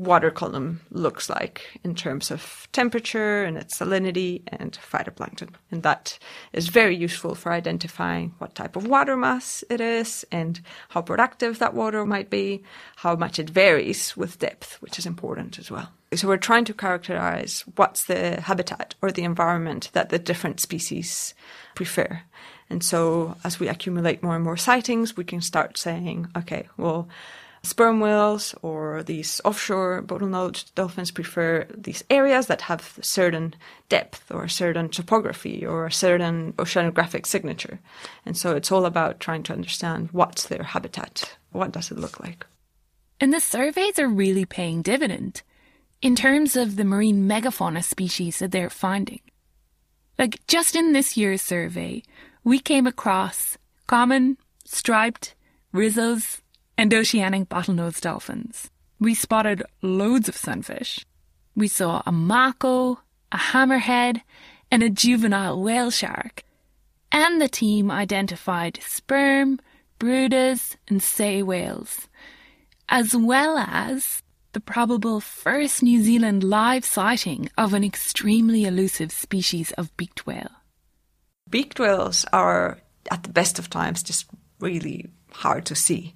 water 0.00 0.30
column 0.30 0.80
looks 0.90 1.28
like 1.28 1.78
in 1.85 1.95
terms 1.95 2.30
of 2.30 2.66
temperature 2.73 3.45
and 3.45 3.59
its 3.59 3.78
salinity 3.78 4.42
and 4.49 4.78
phytoplankton. 4.90 5.50
And 5.71 5.83
that 5.83 6.19
is 6.52 6.69
very 6.69 6.97
useful 6.97 7.35
for 7.35 7.52
identifying 7.52 8.35
what 8.38 8.54
type 8.54 8.76
of 8.76 8.87
water 8.87 9.16
mass 9.16 9.62
it 9.69 9.80
is 9.80 10.25
and 10.33 10.61
how 10.88 11.02
productive 11.02 11.59
that 11.59 11.75
water 11.75 12.07
might 12.07 12.30
be, 12.30 12.62
how 12.97 13.14
much 13.14 13.38
it 13.38 13.50
varies 13.50 14.16
with 14.16 14.38
depth, 14.38 14.80
which 14.80 14.99
is 14.99 15.07
important 15.07 15.59
as 15.59 15.71
well. 15.71 15.90
So 16.14 16.26
we're 16.26 16.38
trying 16.38 16.64
to 16.64 16.75
characterize 16.75 17.64
what's 17.76 18.07
the 18.07 18.40
habitat 18.40 18.95
or 19.02 19.12
the 19.12 19.25
environment 19.25 19.90
that 19.92 20.09
the 20.09 20.19
different 20.19 20.61
species 20.61 21.35
prefer. 21.75 22.23
And 22.69 22.83
so 22.83 23.37
as 23.45 23.61
we 23.61 23.69
accumulate 23.69 24.23
more 24.23 24.35
and 24.35 24.45
more 24.45 24.57
sightings, 24.57 25.16
we 25.16 25.25
can 25.25 25.40
start 25.40 25.76
saying, 25.76 26.28
okay, 26.37 26.69
well, 26.76 27.09
sperm 27.62 28.00
whales 28.00 28.55
or 28.62 29.02
these 29.02 29.40
offshore 29.45 30.02
bottlenose 30.02 30.75
dolphins 30.75 31.11
prefer 31.11 31.67
these 31.76 32.02
areas 32.09 32.47
that 32.47 32.62
have 32.62 32.99
certain 33.02 33.55
depth 33.88 34.31
or 34.31 34.45
a 34.45 34.50
certain 34.50 34.88
topography 34.88 35.64
or 35.67 35.87
a 35.87 35.93
certain 35.93 36.52
oceanographic 36.55 37.26
signature. 37.26 37.81
And 38.25 38.37
so 38.37 38.57
it's 38.57 38.73
all 38.73 38.87
about 38.87 39.21
trying 39.21 39.43
to 39.45 39.52
understand 39.52 40.09
what's 40.12 40.47
their 40.47 40.62
habitat. 40.62 41.37
What 41.52 41.73
does 41.73 41.90
it 41.90 41.99
look 41.99 42.21
like? 42.21 42.47
And 43.21 43.33
the 43.33 43.40
surveys 43.40 43.99
are 43.99 44.09
really 44.09 44.47
paying 44.47 44.81
dividend 44.81 45.43
in 46.00 46.17
terms 46.17 46.57
of 46.57 46.76
the 46.76 46.85
marine 46.85 47.29
megafauna 47.29 47.85
species 47.85 48.38
that 48.38 48.52
they're 48.52 48.71
finding. 48.71 49.21
Like 50.19 50.47
just 50.47 50.75
in 50.75 50.93
this 50.93 51.17
year's 51.17 51.43
survey, 51.43 52.02
we 52.43 52.59
came 52.59 52.87
across 52.87 53.59
common, 53.87 54.38
striped, 54.64 55.35
Risso's, 55.75 56.40
and 56.81 56.95
oceanic 56.95 57.47
bottlenose 57.51 58.01
dolphins. 58.01 58.71
We 58.99 59.15
spotted 59.15 59.63
loads 59.83 60.31
of 60.31 60.35
sunfish. 60.35 61.05
We 61.55 61.69
saw 61.69 62.03
a 62.07 62.11
mako, 62.11 63.01
a 63.31 63.37
hammerhead, 63.37 64.23
and 64.71 64.83
a 64.83 64.89
juvenile 64.89 65.63
whale 65.63 65.91
shark. 65.91 66.43
And 67.13 67.39
the 67.39 67.51
team 67.51 67.91
identified 67.91 68.81
sperm, 68.83 69.61
Bryde's, 69.99 70.79
and 70.89 71.03
sei 71.03 71.43
whales, 71.43 72.09
as 72.89 73.15
well 73.15 73.59
as 73.59 74.23
the 74.53 74.61
probable 74.61 75.21
first 75.21 75.83
New 75.83 76.03
Zealand 76.03 76.43
live 76.43 76.87
sighting 76.87 77.51
of 77.59 77.75
an 77.75 77.85
extremely 77.85 78.65
elusive 78.65 79.13
species 79.13 79.71
of 79.73 79.95
beaked 79.99 80.27
whale. 80.27 80.63
Beaked 81.47 81.79
whales 81.79 82.25
are, 82.33 82.79
at 83.11 83.25
the 83.25 83.33
best 83.35 83.59
of 83.59 83.69
times, 83.69 84.03
just 84.03 84.31
really 84.61 85.11
hard 85.33 85.65
to 85.67 85.75
see. 85.75 86.15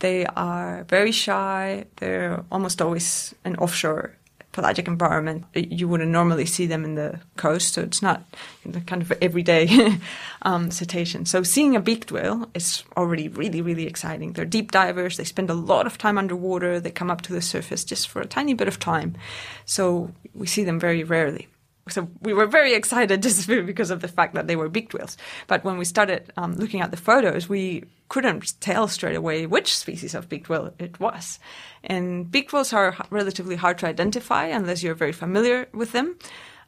They 0.00 0.26
are 0.26 0.84
very 0.88 1.12
shy. 1.12 1.84
They're 1.96 2.44
almost 2.50 2.82
always 2.82 3.34
an 3.44 3.56
offshore 3.56 4.16
pelagic 4.52 4.86
environment. 4.86 5.44
You 5.54 5.88
wouldn't 5.88 6.10
normally 6.10 6.46
see 6.46 6.66
them 6.66 6.84
in 6.84 6.94
the 6.94 7.20
coast, 7.36 7.74
so 7.74 7.82
it's 7.82 8.02
not 8.02 8.22
the 8.64 8.80
kind 8.82 9.02
of 9.02 9.12
everyday 9.22 9.98
um, 10.42 10.70
cetacean. 10.70 11.26
So 11.26 11.42
seeing 11.42 11.74
a 11.74 11.80
beaked 11.80 12.12
whale 12.12 12.48
is 12.54 12.84
already 12.96 13.28
really, 13.28 13.62
really 13.62 13.86
exciting. 13.86 14.34
They're 14.34 14.44
deep 14.44 14.70
divers. 14.70 15.16
They 15.16 15.24
spend 15.24 15.50
a 15.50 15.54
lot 15.54 15.86
of 15.86 15.98
time 15.98 16.18
underwater. 16.18 16.78
They 16.78 16.90
come 16.90 17.10
up 17.10 17.22
to 17.22 17.32
the 17.32 17.42
surface 17.42 17.84
just 17.84 18.08
for 18.08 18.20
a 18.20 18.26
tiny 18.26 18.54
bit 18.54 18.68
of 18.68 18.78
time. 18.78 19.16
So 19.64 20.12
we 20.34 20.46
see 20.46 20.64
them 20.64 20.78
very 20.78 21.02
rarely. 21.02 21.48
So 21.88 22.08
we 22.20 22.32
were 22.32 22.46
very 22.46 22.74
excited 22.74 23.22
just 23.28 23.46
because 23.48 23.90
of 23.90 24.00
the 24.00 24.08
fact 24.08 24.34
that 24.34 24.46
they 24.46 24.56
were 24.56 24.68
beaked 24.68 24.94
whales. 24.94 25.16
But 25.46 25.64
when 25.64 25.78
we 25.78 25.84
started 25.84 26.32
um, 26.36 26.54
looking 26.54 26.80
at 26.80 26.90
the 26.90 26.96
photos, 26.96 27.48
we 27.48 27.84
couldn't 28.08 28.60
tell 28.60 28.88
straight 28.88 29.16
away 29.16 29.46
which 29.46 29.76
species 29.76 30.14
of 30.14 30.28
beaked 30.28 30.48
whale 30.48 30.72
it 30.78 31.00
was. 31.00 31.38
And 31.82 32.30
beaked 32.30 32.52
whales 32.52 32.72
are 32.72 32.96
relatively 33.10 33.56
hard 33.56 33.78
to 33.78 33.86
identify 33.86 34.46
unless 34.46 34.82
you're 34.82 34.94
very 34.94 35.12
familiar 35.12 35.66
with 35.72 35.92
them, 35.92 36.16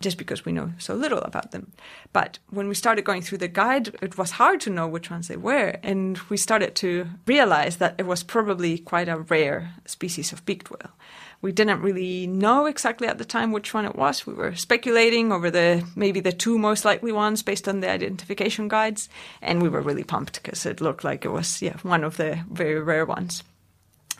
just 0.05 0.19
because 0.19 0.45
we 0.45 0.53
know 0.53 0.73
so 0.79 0.95
little 0.95 1.19
about 1.19 1.51
them. 1.51 1.73
But 2.13 2.39
when 2.51 2.69
we 2.69 2.75
started 2.75 3.05
going 3.05 3.23
through 3.23 3.39
the 3.39 3.49
guide, 3.49 3.89
it 4.01 4.17
was 4.17 4.33
hard 4.33 4.61
to 4.61 4.71
know 4.71 4.87
which 4.87 5.11
ones 5.11 5.27
they 5.27 5.37
were. 5.37 5.77
And 5.83 6.19
we 6.29 6.37
started 6.37 6.77
to 6.77 7.09
realize 7.27 7.79
that 7.79 7.97
it 7.99 8.07
was 8.07 8.23
probably 8.23 8.79
quite 8.79 9.09
a 9.09 9.19
rare 9.19 9.75
species 9.87 10.33
of 10.33 10.45
beaked 10.47 10.71
whale. 10.71 10.93
We 11.41 11.53
didn't 11.53 11.83
really 11.83 12.27
know 12.27 12.67
exactly 12.67 13.09
at 13.09 13.19
the 13.19 13.25
time 13.25 13.51
which 13.51 13.75
one 13.75 13.85
it 13.85 13.97
was. 13.97 14.27
We 14.27 14.35
were 14.35 14.55
speculating 14.55 15.33
over 15.33 15.51
the 15.51 15.85
maybe 15.97 16.21
the 16.21 16.33
two 16.33 16.59
most 16.59 16.85
likely 16.85 17.13
ones 17.13 17.43
based 17.43 17.69
on 17.69 17.81
the 17.81 17.91
identification 17.91 18.69
guides, 18.69 19.09
and 19.43 19.63
we 19.63 19.69
were 19.69 19.83
really 19.83 20.05
pumped 20.05 20.43
because 20.43 20.65
it 20.65 20.81
looked 20.81 21.05
like 21.05 21.25
it 21.25 21.33
was 21.33 21.61
yeah 21.61 21.77
one 21.83 22.03
of 22.03 22.17
the 22.17 22.39
very 22.51 22.81
rare 22.81 23.05
ones. 23.05 23.43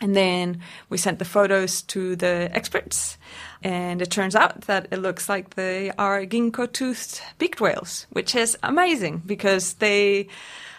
And 0.01 0.15
then 0.15 0.59
we 0.89 0.97
sent 0.97 1.19
the 1.19 1.25
photos 1.25 1.81
to 1.83 2.15
the 2.15 2.49
experts, 2.53 3.17
and 3.65 3.99
it 3.99 4.11
turns 4.11 4.35
out 4.35 4.61
that 4.61 4.87
it 4.91 4.99
looks 4.99 5.27
like 5.27 5.55
they 5.55 5.89
are 5.97 6.23
ginkgo 6.23 6.71
toothed 6.71 7.19
beaked 7.39 7.59
whales, 7.59 8.05
which 8.11 8.35
is 8.35 8.55
amazing 8.61 9.23
because 9.25 9.73
they 9.75 10.27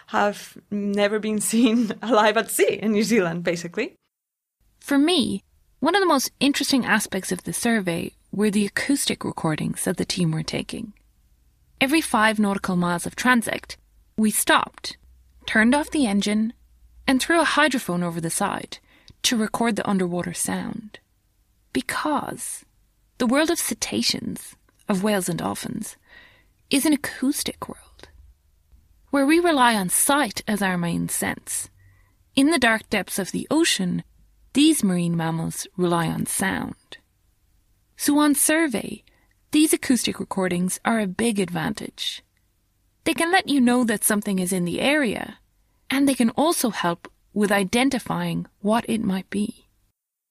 have 0.07 0.57
never 0.71 1.19
been 1.19 1.41
seen 1.51 1.91
alive 2.01 2.37
at 2.37 2.49
sea 2.49 2.79
in 2.81 2.93
New 2.93 3.03
Zealand, 3.03 3.43
basically. 3.43 3.95
For 4.79 4.97
me, 4.97 5.43
one 5.81 5.95
of 5.95 5.99
the 5.99 6.07
most 6.07 6.31
interesting 6.39 6.85
aspects 6.85 7.29
of 7.33 7.43
the 7.43 7.51
survey 7.51 8.13
were 8.31 8.49
the 8.49 8.65
acoustic 8.65 9.25
recordings 9.25 9.83
that 9.83 9.97
the 9.97 10.05
team 10.05 10.31
were 10.31 10.41
taking. 10.41 10.93
Every 11.81 11.99
five 11.99 12.39
nautical 12.39 12.77
miles 12.77 13.05
of 13.05 13.17
transect, 13.17 13.75
we 14.15 14.31
stopped, 14.31 14.95
turned 15.45 15.75
off 15.75 15.91
the 15.91 16.07
engine, 16.07 16.53
and 17.05 17.21
threw 17.21 17.41
a 17.41 17.45
hydrophone 17.45 18.01
over 18.01 18.21
the 18.21 18.29
side 18.29 18.77
to 19.23 19.35
record 19.35 19.75
the 19.75 19.87
underwater 19.87 20.33
sound. 20.33 20.99
Because 21.73 22.63
the 23.17 23.27
world 23.27 23.49
of 23.49 23.59
cetaceans, 23.59 24.55
of 24.87 25.03
whales 25.03 25.27
and 25.27 25.39
dolphins, 25.39 25.95
is 26.69 26.85
an 26.85 26.93
acoustic 26.93 27.67
world, 27.67 28.09
where 29.09 29.25
we 29.25 29.39
rely 29.39 29.75
on 29.75 29.89
sight 29.89 30.41
as 30.47 30.61
our 30.61 30.77
main 30.77 31.09
sense. 31.09 31.69
In 32.35 32.51
the 32.51 32.59
dark 32.59 32.89
depths 32.89 33.17
of 33.17 33.31
the 33.31 33.47
ocean, 33.49 34.03
these 34.53 34.83
marine 34.83 35.17
mammals 35.17 35.67
rely 35.77 36.07
on 36.07 36.25
sound. 36.25 36.97
So 37.95 38.19
on 38.19 38.35
survey, 38.35 39.03
these 39.51 39.73
acoustic 39.73 40.19
recordings 40.19 40.79
are 40.85 40.99
a 40.99 41.07
big 41.07 41.39
advantage. 41.39 42.21
They 43.05 43.13
can 43.13 43.31
let 43.31 43.47
you 43.47 43.61
know 43.61 43.83
that 43.85 44.03
something 44.03 44.37
is 44.39 44.53
in 44.53 44.65
the 44.65 44.81
area, 44.81 45.39
and 45.89 46.07
they 46.07 46.13
can 46.13 46.29
also 46.31 46.69
help 46.69 47.09
with 47.33 47.51
identifying 47.51 48.45
what 48.59 48.87
it 48.89 49.01
might 49.01 49.29
be. 49.29 49.66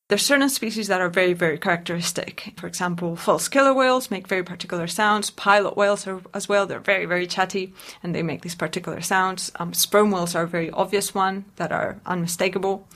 There's 0.08 0.25
certain 0.25 0.48
species 0.48 0.86
that 0.86 1.00
are 1.00 1.08
very, 1.08 1.32
very 1.32 1.58
characteristic. 1.58 2.54
For 2.58 2.68
example, 2.68 3.16
false 3.16 3.48
killer 3.48 3.75
whales 3.75 4.08
make 4.08 4.28
very 4.28 4.44
particular 4.44 4.86
sounds. 4.86 5.30
Pilot 5.30 5.76
whales 5.76 6.06
are 6.06 6.22
as 6.32 6.48
well. 6.48 6.64
They're 6.64 6.78
very, 6.78 7.06
very 7.06 7.26
chatty 7.26 7.75
and 8.04 8.14
they 8.14 8.22
make 8.22 8.42
these 8.42 8.54
particular 8.54 9.00
sounds. 9.00 9.50
Um, 9.56 9.75
sperm 9.75 10.12
whales 10.12 10.36
are 10.36 10.44
a 10.44 10.48
very 10.48 10.70
obvious 10.70 11.12
one 11.12 11.46
that 11.56 11.72
are 11.72 12.00
unmistakable. 12.06 12.86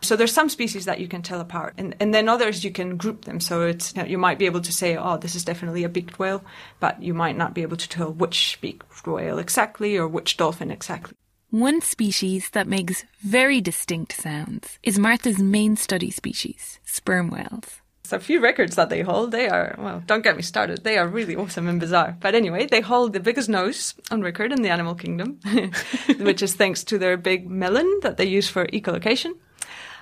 So 0.00 0.14
there's 0.14 0.32
some 0.32 0.48
species 0.48 0.84
that 0.84 1.00
you 1.00 1.08
can 1.08 1.22
tell 1.22 1.40
apart, 1.40 1.74
and, 1.76 1.94
and 2.00 2.14
then 2.14 2.28
others 2.28 2.64
you 2.64 2.70
can 2.70 2.96
group 2.96 3.24
them. 3.24 3.40
So 3.40 3.62
it's 3.66 3.94
you, 3.94 4.02
know, 4.02 4.08
you 4.08 4.16
might 4.16 4.38
be 4.38 4.46
able 4.46 4.62
to 4.62 4.72
say, 4.72 4.96
oh, 4.96 5.16
this 5.18 5.34
is 5.34 5.44
definitely 5.44 5.82
a 5.84 5.88
beaked 5.88 6.18
whale, 6.18 6.42
but 6.78 7.02
you 7.02 7.14
might 7.14 7.36
not 7.36 7.52
be 7.52 7.62
able 7.62 7.76
to 7.76 7.88
tell 7.88 8.12
which 8.12 8.58
beaked 8.60 9.06
whale 9.06 9.38
exactly 9.38 9.98
or 9.98 10.06
which 10.06 10.36
dolphin 10.36 10.70
exactly. 10.70 11.16
One 11.50 11.80
species 11.80 12.50
that 12.50 12.68
makes 12.68 13.04
very 13.22 13.60
distinct 13.60 14.12
sounds 14.12 14.78
is 14.84 15.00
Martha's 15.00 15.40
main 15.40 15.74
study 15.74 16.12
species, 16.12 16.78
sperm 16.84 17.28
whales. 17.28 17.80
So 18.04 18.18
a 18.18 18.20
few 18.20 18.40
records 18.40 18.76
that 18.76 18.88
they 18.88 19.00
hold, 19.02 19.32
they 19.32 19.48
are, 19.48 19.74
well, 19.76 20.00
don't 20.06 20.22
get 20.22 20.36
me 20.36 20.42
started. 20.42 20.84
They 20.84 20.96
are 20.96 21.08
really 21.08 21.34
awesome 21.34 21.66
and 21.66 21.80
bizarre. 21.80 22.16
But 22.20 22.36
anyway, 22.36 22.66
they 22.66 22.80
hold 22.80 23.12
the 23.12 23.18
biggest 23.18 23.48
nose 23.48 23.94
on 24.12 24.22
record 24.22 24.52
in 24.52 24.62
the 24.62 24.68
animal 24.68 24.94
kingdom, 24.94 25.40
which 26.20 26.40
is 26.40 26.54
thanks 26.54 26.84
to 26.84 26.98
their 26.98 27.16
big 27.16 27.50
melon 27.50 27.98
that 28.02 28.16
they 28.16 28.26
use 28.26 28.48
for 28.48 28.66
echolocation. 28.68 29.32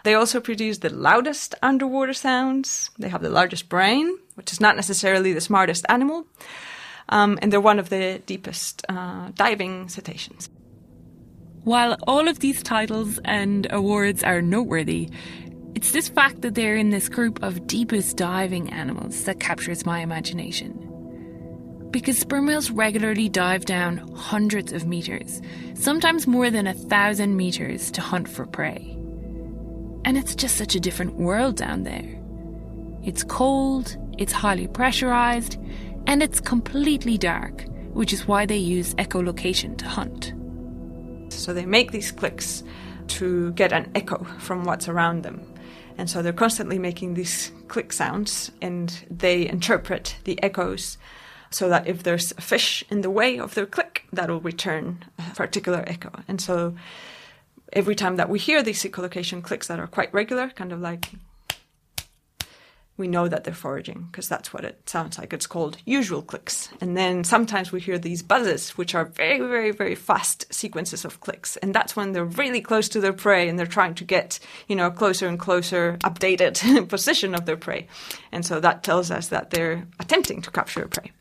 They 0.04 0.12
also 0.12 0.40
produce 0.40 0.78
the 0.78 0.92
loudest 0.92 1.54
underwater 1.62 2.12
sounds. 2.12 2.90
They 2.98 3.08
have 3.08 3.22
the 3.22 3.30
largest 3.30 3.70
brain, 3.70 4.18
which 4.34 4.52
is 4.52 4.60
not 4.60 4.76
necessarily 4.76 5.32
the 5.32 5.40
smartest 5.40 5.86
animal. 5.88 6.26
Um, 7.08 7.38
and 7.40 7.50
they're 7.50 7.58
one 7.58 7.78
of 7.78 7.88
the 7.88 8.20
deepest 8.26 8.84
uh, 8.90 9.30
diving 9.34 9.88
cetaceans. 9.88 10.50
While 11.68 11.98
all 12.06 12.28
of 12.28 12.38
these 12.38 12.62
titles 12.62 13.20
and 13.26 13.66
awards 13.68 14.24
are 14.24 14.40
noteworthy, 14.40 15.10
it's 15.74 15.92
this 15.92 16.08
fact 16.08 16.40
that 16.40 16.54
they're 16.54 16.76
in 16.78 16.88
this 16.88 17.10
group 17.10 17.42
of 17.42 17.66
deepest 17.66 18.16
diving 18.16 18.72
animals 18.72 19.24
that 19.24 19.38
captures 19.38 19.84
my 19.84 20.00
imagination. 20.00 20.72
Because 21.90 22.16
sperm 22.16 22.46
whales 22.46 22.70
regularly 22.70 23.28
dive 23.28 23.66
down 23.66 23.98
hundreds 24.16 24.72
of 24.72 24.86
meters, 24.86 25.42
sometimes 25.74 26.26
more 26.26 26.50
than 26.50 26.66
a 26.66 26.72
thousand 26.72 27.36
meters, 27.36 27.90
to 27.90 28.00
hunt 28.00 28.30
for 28.30 28.46
prey. 28.46 28.96
And 30.06 30.16
it's 30.16 30.34
just 30.34 30.56
such 30.56 30.74
a 30.74 30.80
different 30.80 31.16
world 31.16 31.56
down 31.56 31.82
there. 31.82 32.18
It's 33.04 33.24
cold, 33.24 33.94
it's 34.16 34.32
highly 34.32 34.68
pressurized, 34.68 35.58
and 36.06 36.22
it's 36.22 36.40
completely 36.40 37.18
dark, 37.18 37.66
which 37.92 38.14
is 38.14 38.26
why 38.26 38.46
they 38.46 38.56
use 38.56 38.94
echolocation 38.94 39.76
to 39.76 39.84
hunt. 39.86 40.32
So 41.32 41.52
they 41.52 41.66
make 41.66 41.92
these 41.92 42.12
clicks 42.12 42.62
to 43.08 43.52
get 43.52 43.72
an 43.72 43.90
echo 43.94 44.24
from 44.38 44.64
what's 44.64 44.88
around 44.88 45.22
them. 45.22 45.54
And 45.96 46.08
so 46.08 46.22
they're 46.22 46.32
constantly 46.32 46.78
making 46.78 47.14
these 47.14 47.50
click 47.66 47.92
sounds 47.92 48.52
and 48.62 49.04
they 49.10 49.48
interpret 49.48 50.16
the 50.24 50.40
echoes 50.42 50.96
so 51.50 51.68
that 51.68 51.86
if 51.86 52.02
there's 52.02 52.32
a 52.32 52.40
fish 52.40 52.84
in 52.90 53.00
the 53.00 53.10
way 53.10 53.38
of 53.38 53.54
their 53.54 53.66
click, 53.66 54.04
that'll 54.12 54.40
return 54.40 55.04
a 55.18 55.34
particular 55.34 55.82
echo. 55.86 56.12
And 56.28 56.40
so 56.40 56.76
every 57.72 57.94
time 57.94 58.16
that 58.16 58.28
we 58.28 58.38
hear 58.38 58.62
these 58.62 58.82
echolocation 58.82 59.42
clicks 59.42 59.66
that 59.68 59.80
are 59.80 59.86
quite 59.86 60.12
regular, 60.12 60.50
kind 60.50 60.72
of 60.72 60.80
like 60.80 61.10
we 62.98 63.08
know 63.08 63.28
that 63.28 63.44
they're 63.44 63.54
foraging 63.54 64.08
because 64.10 64.28
that's 64.28 64.52
what 64.52 64.64
it 64.64 64.88
sounds 64.88 65.18
like. 65.18 65.32
It's 65.32 65.46
called 65.46 65.78
usual 65.84 66.20
clicks. 66.20 66.68
And 66.80 66.96
then 66.96 67.24
sometimes 67.24 67.72
we 67.72 67.80
hear 67.80 67.98
these 67.98 68.22
buzzes, 68.22 68.70
which 68.70 68.94
are 68.94 69.04
very, 69.04 69.38
very, 69.38 69.70
very 69.70 69.94
fast 69.94 70.52
sequences 70.52 71.04
of 71.04 71.20
clicks. 71.20 71.56
And 71.58 71.74
that's 71.74 71.96
when 71.96 72.12
they're 72.12 72.24
really 72.24 72.60
close 72.60 72.88
to 72.90 73.00
their 73.00 73.12
prey 73.12 73.48
and 73.48 73.58
they're 73.58 73.66
trying 73.66 73.94
to 73.94 74.04
get, 74.04 74.40
you 74.66 74.76
know, 74.76 74.90
closer 74.90 75.28
and 75.28 75.38
closer 75.38 75.96
updated 76.02 76.88
position 76.88 77.34
of 77.34 77.46
their 77.46 77.56
prey. 77.56 77.86
And 78.32 78.44
so 78.44 78.60
that 78.60 78.82
tells 78.82 79.10
us 79.10 79.28
that 79.28 79.50
they're 79.50 79.86
attempting 80.00 80.42
to 80.42 80.50
capture 80.50 80.82
a 80.82 80.88
prey. 80.88 81.12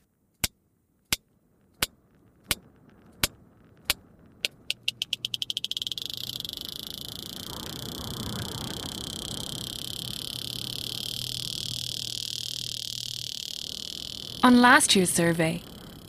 On 14.48 14.62
last 14.62 14.96
year's 14.96 15.10
survey, 15.10 15.62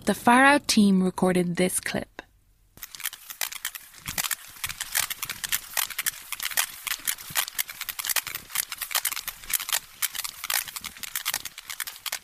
the 0.04 0.14
Far 0.14 0.44
Out 0.44 0.68
team 0.68 1.02
recorded 1.02 1.56
this 1.56 1.80
clip. 1.80 2.22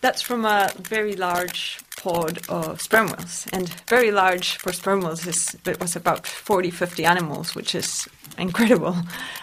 That's 0.02 0.22
from 0.22 0.44
a 0.44 0.70
very 0.78 1.16
large 1.16 1.80
pod 2.04 2.38
of 2.50 2.82
sperm 2.82 3.06
whales. 3.06 3.46
And 3.50 3.68
very 3.88 4.10
large 4.10 4.56
for 4.58 4.74
sperm 4.74 5.00
whales 5.00 5.26
is 5.26 5.56
it 5.66 5.80
was 5.80 5.96
about 5.96 6.26
40, 6.26 6.70
50 6.70 7.02
animals, 7.06 7.54
which 7.54 7.74
is 7.74 8.06
incredible. 8.36 8.94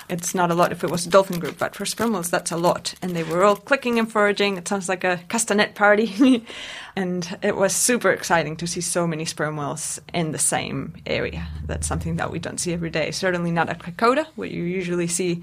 It's 0.10 0.36
not 0.36 0.52
a 0.52 0.54
lot 0.54 0.72
if 0.72 0.84
it 0.84 0.92
was 0.92 1.08
a 1.08 1.10
dolphin 1.10 1.40
group, 1.40 1.58
but 1.58 1.76
for 1.76 1.86
sperm 1.86 2.14
whales, 2.14 2.30
that's 2.30 2.52
a 2.52 2.58
lot. 2.58 2.94
And 3.02 3.16
they 3.16 3.24
were 3.24 3.44
all 3.44 3.56
clicking 3.56 3.98
and 3.98 4.12
foraging. 4.12 4.58
It 4.58 4.68
sounds 4.68 4.88
like 4.88 5.04
a 5.04 5.20
castanet 5.28 5.74
party. 5.74 6.46
and 6.96 7.38
it 7.42 7.56
was 7.56 7.74
super 7.76 8.12
exciting 8.12 8.56
to 8.58 8.68
see 8.68 8.82
so 8.82 9.08
many 9.08 9.26
sperm 9.26 9.58
whales 9.58 10.00
in 10.14 10.32
the 10.32 10.38
same 10.38 10.94
area. 11.08 11.48
That's 11.66 11.88
something 11.88 12.18
that 12.18 12.32
we 12.32 12.38
don't 12.38 12.60
see 12.60 12.74
every 12.74 12.92
day. 12.92 13.10
Certainly 13.10 13.52
not 13.52 13.70
at 13.70 13.80
Kaikoura, 13.80 14.28
where 14.36 14.50
you 14.50 14.64
usually 14.64 15.08
see 15.08 15.42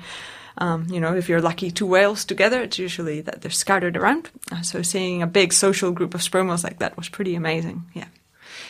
Um, 0.59 0.87
you 0.91 1.01
know, 1.01 1.15
if 1.15 1.29
you're 1.29 1.41
lucky, 1.41 1.71
two 1.71 1.87
whales 1.87 2.25
together, 2.25 2.61
it's 2.63 2.79
usually 2.79 3.21
that 3.23 3.41
they're 3.43 3.51
scattered 3.51 3.97
around. 3.97 4.31
Uh, 4.53 4.63
so 4.63 4.83
seeing 4.83 5.23
a 5.23 5.27
big 5.27 5.53
social 5.53 5.93
group 5.93 6.15
of 6.15 6.23
sperm 6.23 6.49
whales 6.49 6.65
like 6.65 6.79
that 6.81 6.97
was 6.97 7.09
pretty 7.09 7.35
amazing. 7.35 7.85
Yeah. 7.95 8.07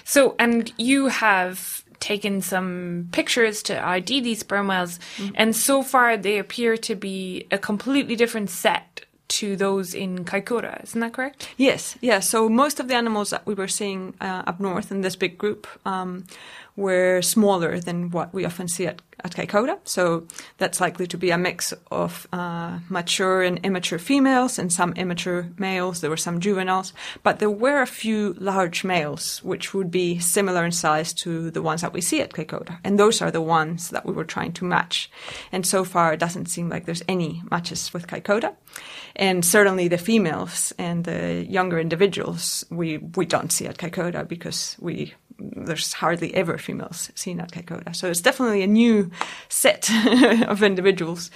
So, 0.05 0.35
and 0.39 0.73
you 0.77 1.09
have 1.09 1.83
taken 2.01 2.41
some 2.43 3.09
pictures 3.13 3.63
to 3.65 3.85
ID 3.85 4.21
these 4.21 4.41
sperm 4.41 4.69
whales, 4.69 4.99
Mm-hmm. 5.17 5.35
and 5.35 5.57
so 5.57 5.83
far 5.83 6.17
they 6.17 6.39
appear 6.39 6.77
to 6.77 6.95
be 6.95 7.47
a 7.51 7.59
completely 7.59 8.15
different 8.17 8.51
set 8.51 9.05
to 9.29 9.57
those 9.57 9.95
in 9.95 10.25
Kaikoura. 10.25 10.83
Isn't 10.85 11.01
that 11.01 11.13
correct? 11.13 11.49
Yes, 11.59 11.97
yeah. 12.01 12.21
So 12.21 12.49
most 12.49 12.81
of 12.81 12.89
the 12.89 12.95
animals 12.95 13.31
that 13.31 13.45
we 13.47 13.55
were 13.55 13.69
seeing 13.69 14.15
uh, 14.21 14.43
up 14.47 14.59
north 14.61 14.91
in 14.91 15.03
this 15.03 15.17
big 15.17 15.37
group 15.37 15.67
um, 15.85 16.25
were 16.79 17.21
smaller 17.21 17.81
than 17.81 18.11
what 18.11 18.33
we 18.33 18.45
often 18.45 18.69
see 18.69 18.87
at, 18.87 19.03
at 19.25 19.33
Kaikoura. 19.33 19.79
So 19.83 20.29
that's 20.59 20.81
likely 20.81 21.09
to 21.09 21.19
be 21.19 21.31
a 21.31 21.37
mix 21.37 21.75
of 21.91 22.29
uh, 22.33 22.79
mature 22.89 23.43
and 23.43 23.59
immature 23.67 23.99
females 23.99 24.61
and 24.61 24.73
some 24.73 24.93
immature 24.93 25.49
males. 25.59 26.01
There 26.01 26.09
were 26.09 26.17
some 26.17 26.39
juveniles, 26.39 26.93
but 27.25 27.41
there 27.41 27.51
were 27.51 27.83
a 27.83 27.87
few 27.87 28.37
large 28.39 28.85
males, 28.85 29.43
which 29.43 29.75
would 29.75 29.91
be 29.91 30.21
similar 30.21 30.65
in 30.65 30.71
size 30.71 31.13
to 31.15 31.51
the 31.51 31.63
ones 31.63 31.81
that 31.81 31.93
we 31.93 32.01
see 32.01 32.21
at 32.21 32.33
Kaikoura. 32.33 32.79
And 32.85 32.97
those 32.97 33.21
are 33.21 33.33
the 33.33 33.43
ones 33.43 33.91
that 33.91 34.07
we 34.07 34.13
were 34.13 34.25
trying 34.25 34.53
to 34.53 34.65
match. 34.65 35.11
And 35.51 35.67
so 35.67 35.83
far, 35.83 36.13
it 36.13 36.21
doesn't 36.21 36.47
seem 36.47 36.69
like 36.69 36.87
there's 36.87 37.03
any 37.09 37.43
matches 37.51 37.93
with 37.93 38.07
Kaikoura. 38.07 38.55
And 39.17 39.45
certainly 39.45 39.89
the 39.89 39.99
females 39.99 40.73
and 40.79 41.05
the 41.05 41.45
younger 41.49 41.81
individuals, 41.81 42.65
we, 42.71 42.99
we 42.99 43.27
don't 43.27 43.51
see 43.51 43.67
at 43.67 43.79
Kaikoura 43.79 44.29
because 44.29 44.77
we 44.79 45.15
there's 45.39 45.93
hardly 45.93 46.35
ever 46.35 46.59
females 46.59 47.11
seen 47.15 47.41
at 47.41 47.53
Kaikoura. 47.53 47.95
So 47.95 48.11
it's 48.11 48.21
definitely 48.21 48.63
a 48.63 48.67
new 48.67 49.11
set 49.49 49.89
of 50.49 50.63
individuals 50.63 51.31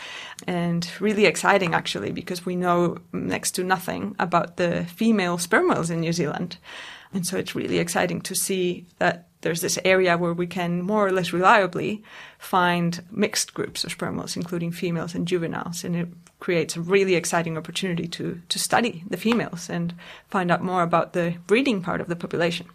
and 0.46 0.88
really 1.00 1.26
exciting 1.26 1.72
actually 1.74 2.10
because 2.10 2.44
we 2.44 2.56
know 2.56 2.98
next 3.12 3.52
to 3.52 3.64
nothing 3.64 4.16
about 4.18 4.56
the 4.56 4.84
female 4.86 5.38
sperm 5.38 5.68
whales 5.68 5.90
in 5.90 6.00
New 6.00 6.12
Zealand. 6.12 6.56
And 7.14 7.26
so 7.26 7.36
it's 7.36 7.54
really 7.54 7.78
exciting 7.78 8.20
to 8.22 8.34
see 8.34 8.86
that 8.98 9.28
there's 9.42 9.60
this 9.60 9.78
area 9.84 10.16
where 10.16 10.32
we 10.32 10.46
can 10.46 10.82
more 10.82 11.06
or 11.06 11.12
less 11.12 11.32
reliably 11.32 12.02
find 12.38 13.04
mixed 13.10 13.54
groups 13.54 13.84
of 13.84 13.92
sperm 13.92 14.16
whales, 14.16 14.36
including 14.36 14.72
females 14.72 15.14
and 15.14 15.28
juveniles. 15.28 15.84
And 15.84 15.94
it 15.94 16.08
creates 16.40 16.76
a 16.76 16.80
really 16.80 17.14
exciting 17.14 17.58
opportunity 17.58 18.08
to, 18.08 18.40
to 18.48 18.58
study 18.58 19.04
the 19.08 19.16
females 19.16 19.68
and 19.68 19.94
find 20.28 20.50
out 20.50 20.62
more 20.62 20.82
about 20.82 21.12
the 21.12 21.34
breeding 21.46 21.82
part 21.82 22.00
of 22.00 22.08
the 22.08 22.16
population. 22.16 22.66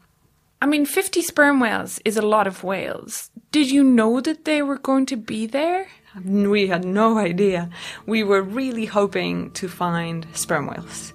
I 0.60 0.66
mean, 0.66 0.86
50 0.86 1.22
sperm 1.22 1.60
whales 1.60 2.00
is 2.04 2.18
a 2.18 2.22
lot 2.24 2.48
of 2.48 2.64
whales. 2.64 3.30
Did 3.52 3.70
you 3.70 3.84
know 3.84 4.20
that 4.22 4.46
they 4.46 4.64
were 4.64 4.80
going 4.80 5.06
to 5.08 5.16
be 5.16 5.46
there? 5.46 5.88
We 6.26 6.68
had 6.68 6.84
no 6.84 7.20
idea. 7.20 7.70
We 8.08 8.24
were 8.24 8.42
really 8.42 8.86
hoping 8.86 9.52
to 9.52 9.68
find 9.68 10.26
sperm 10.34 10.66
whales. 10.66 11.14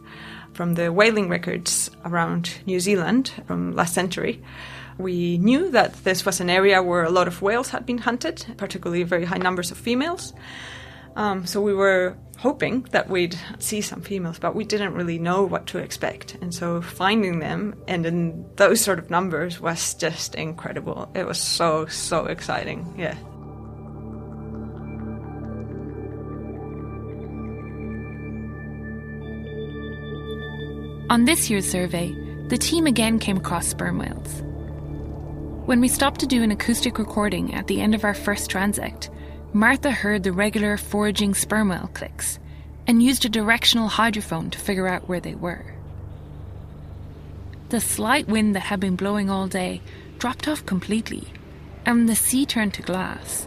From 0.52 0.74
the 0.74 0.92
whaling 0.92 1.28
records 1.28 1.90
around 2.05 2.61
New 2.66 2.78
Zealand 2.78 3.33
from 3.46 3.74
last 3.74 3.94
century, 3.94 4.40
we 4.96 5.38
knew 5.38 5.70
that 5.70 6.05
this 6.05 6.24
was 6.24 6.40
an 6.40 6.48
area 6.48 6.81
where 6.81 7.02
a 7.02 7.11
lot 7.11 7.26
of 7.26 7.42
whales 7.42 7.70
had 7.70 7.85
been 7.85 7.98
hunted, 7.98 8.46
particularly 8.59 9.02
very 9.02 9.24
high 9.24 9.38
numbers 9.38 9.72
of 9.72 9.78
females. 9.78 10.33
Um, 11.16 11.46
so 11.46 11.61
we 11.61 11.75
were 11.75 12.16
hoping 12.38 12.83
that 12.90 13.09
we'd 13.09 13.38
see 13.59 13.81
some 13.81 14.01
females, 14.01 14.38
but 14.38 14.55
we 14.55 14.64
didn't 14.64 14.94
really 14.94 15.18
know 15.18 15.44
what 15.44 15.66
to 15.68 15.79
expect. 15.79 16.37
And 16.40 16.53
so 16.53 16.81
finding 16.81 17.38
them 17.38 17.81
and 17.87 18.05
in 18.05 18.44
those 18.57 18.81
sort 18.81 18.98
of 18.98 19.11
numbers 19.11 19.61
was 19.61 19.94
just 19.94 20.35
incredible. 20.35 21.11
It 21.14 21.27
was 21.27 21.40
so, 21.40 21.87
so 21.87 22.27
exciting. 22.27 22.94
Yeah. 22.96 23.16
On 31.11 31.27
this 31.27 31.51
year's 31.51 31.70
survey, 31.70 32.11
the 32.48 32.57
team 32.57 32.87
again 32.87 33.18
came 33.18 33.37
across 33.37 33.68
sperm 33.68 33.98
whales. 33.98 34.42
When 35.66 35.79
we 35.79 35.87
stopped 35.87 36.20
to 36.20 36.27
do 36.27 36.42
an 36.42 36.51
acoustic 36.51 36.98
recording 36.98 37.55
at 37.55 37.66
the 37.66 37.83
end 37.83 37.94
of 37.94 38.03
our 38.03 38.14
first 38.14 38.51
transect, 38.51 39.12
Martha 39.55 39.91
heard 39.91 40.23
the 40.23 40.33
regular 40.33 40.79
foraging 40.79 41.35
sperm 41.35 41.69
whale 41.69 41.91
clicks 41.93 42.38
and 42.87 43.03
used 43.03 43.27
a 43.27 43.29
directional 43.29 43.88
hydrophone 43.88 44.51
to 44.51 44.59
figure 44.59 44.88
out 44.88 45.09
where 45.09 45.21
they 45.21 45.35
were. 45.35 45.75
The 47.69 47.81
slight 47.81 48.27
wind 48.29 48.57
that 48.57 48.61
had 48.61 48.81
been 48.81 48.97
blowing 48.97 49.29
all 49.29 49.47
day 49.49 49.83
dropped 50.19 50.49
off 50.49 50.65
completely, 50.65 51.29
and 51.85 52.09
the 52.09 52.17
sea 52.17 52.47
turned 52.47 52.73
to 52.75 52.83
glass. 52.83 53.47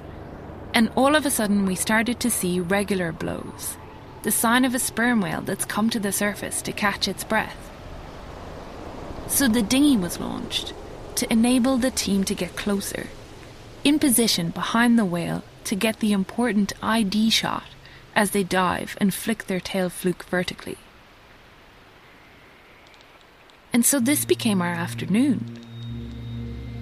And 0.75 0.91
all 0.95 1.15
of 1.15 1.25
a 1.25 1.31
sudden, 1.31 1.65
we 1.65 1.75
started 1.75 2.19
to 2.19 2.29
see 2.29 2.59
regular 2.59 3.11
blows 3.11 3.77
the 4.21 4.31
sign 4.31 4.65
of 4.65 4.73
a 4.73 4.79
sperm 4.79 5.21
whale 5.21 5.41
that's 5.41 5.65
come 5.65 5.87
to 5.87 5.99
the 5.99 6.11
surface 6.11 6.59
to 6.63 6.71
catch 6.71 7.07
its 7.07 7.23
breath. 7.23 7.69
So 9.27 9.47
the 9.47 9.61
dinghy 9.61 9.97
was 9.97 10.19
launched 10.19 10.73
to 11.17 11.31
enable 11.31 11.77
the 11.77 11.91
team 11.91 12.23
to 12.23 12.33
get 12.33 12.55
closer, 12.55 13.05
in 13.83 13.99
position 13.99 14.49
behind 14.49 14.97
the 14.97 15.05
whale 15.05 15.43
to 15.65 15.75
get 15.75 15.99
the 15.99 16.11
important 16.11 16.73
ID 16.81 17.29
shot 17.29 17.65
as 18.15 18.31
they 18.31 18.43
dive 18.43 18.97
and 18.99 19.13
flick 19.13 19.45
their 19.45 19.59
tail 19.59 19.89
fluke 19.89 20.23
vertically. 20.25 20.77
And 23.73 23.85
so 23.85 23.99
this 23.99 24.23
became 24.23 24.61
our 24.61 24.73
afternoon. 24.73 25.59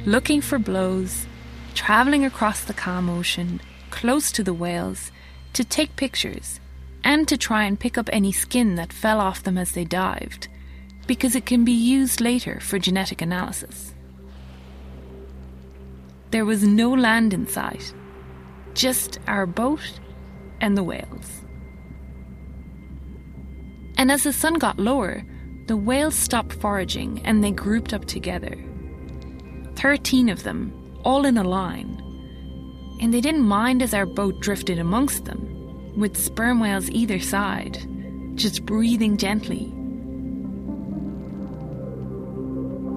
Looking 0.06 0.42
for 0.42 0.60
blows, 0.60 1.26
travelling 1.74 2.24
across 2.24 2.64
the 2.64 2.74
calm 2.74 3.10
ocean, 3.10 3.62
close 3.90 4.32
to 4.34 4.44
the 4.44 4.54
whales, 4.54 5.12
to 5.54 5.64
take 5.64 5.96
pictures, 5.96 6.60
and 7.04 7.28
to 7.28 7.38
try 7.38 7.64
and 7.64 7.80
pick 7.80 7.98
up 7.98 8.10
any 8.12 8.32
skin 8.32 8.76
that 8.76 8.94
fell 8.94 9.20
off 9.20 9.44
them 9.44 9.58
as 9.58 9.72
they 9.72 9.86
dived, 9.86 10.48
because 11.08 11.36
it 11.36 11.46
can 11.46 11.66
be 11.66 11.72
used 11.72 12.22
later 12.22 12.60
for 12.60 12.78
genetic 12.80 13.22
analysis. 13.22 13.94
There 16.32 16.46
was 16.46 16.64
no 16.64 16.92
land 16.92 17.34
in 17.34 17.48
sight, 17.48 17.94
just 18.74 19.20
our 19.28 19.46
boat 19.46 20.00
and 20.62 20.78
the 20.78 20.84
whales. 20.84 21.42
And 23.98 24.12
as 24.12 24.24
the 24.24 24.34
sun 24.34 24.56
got 24.56 24.80
lower, 24.80 25.24
the 25.68 25.78
whales 25.78 26.16
stopped 26.16 26.54
foraging 26.54 27.22
and 27.26 27.44
they 27.44 27.52
grouped 27.52 27.94
up 27.94 28.06
together. 28.06 28.58
Thirteen 29.76 30.30
of 30.30 30.44
them, 30.44 31.00
all 31.04 31.26
in 31.26 31.38
a 31.38 31.44
line. 31.44 32.00
And 33.02 33.14
they 33.14 33.22
didn't 33.22 33.42
mind 33.44 33.82
as 33.82 33.94
our 33.94 34.06
boat 34.06 34.40
drifted 34.40 34.80
amongst 34.80 35.26
them, 35.26 35.96
with 35.98 36.18
sperm 36.18 36.60
whales 36.60 36.90
either 36.90 37.20
side, 37.20 37.78
just 38.36 38.66
breathing 38.66 39.18
gently. 39.18 39.72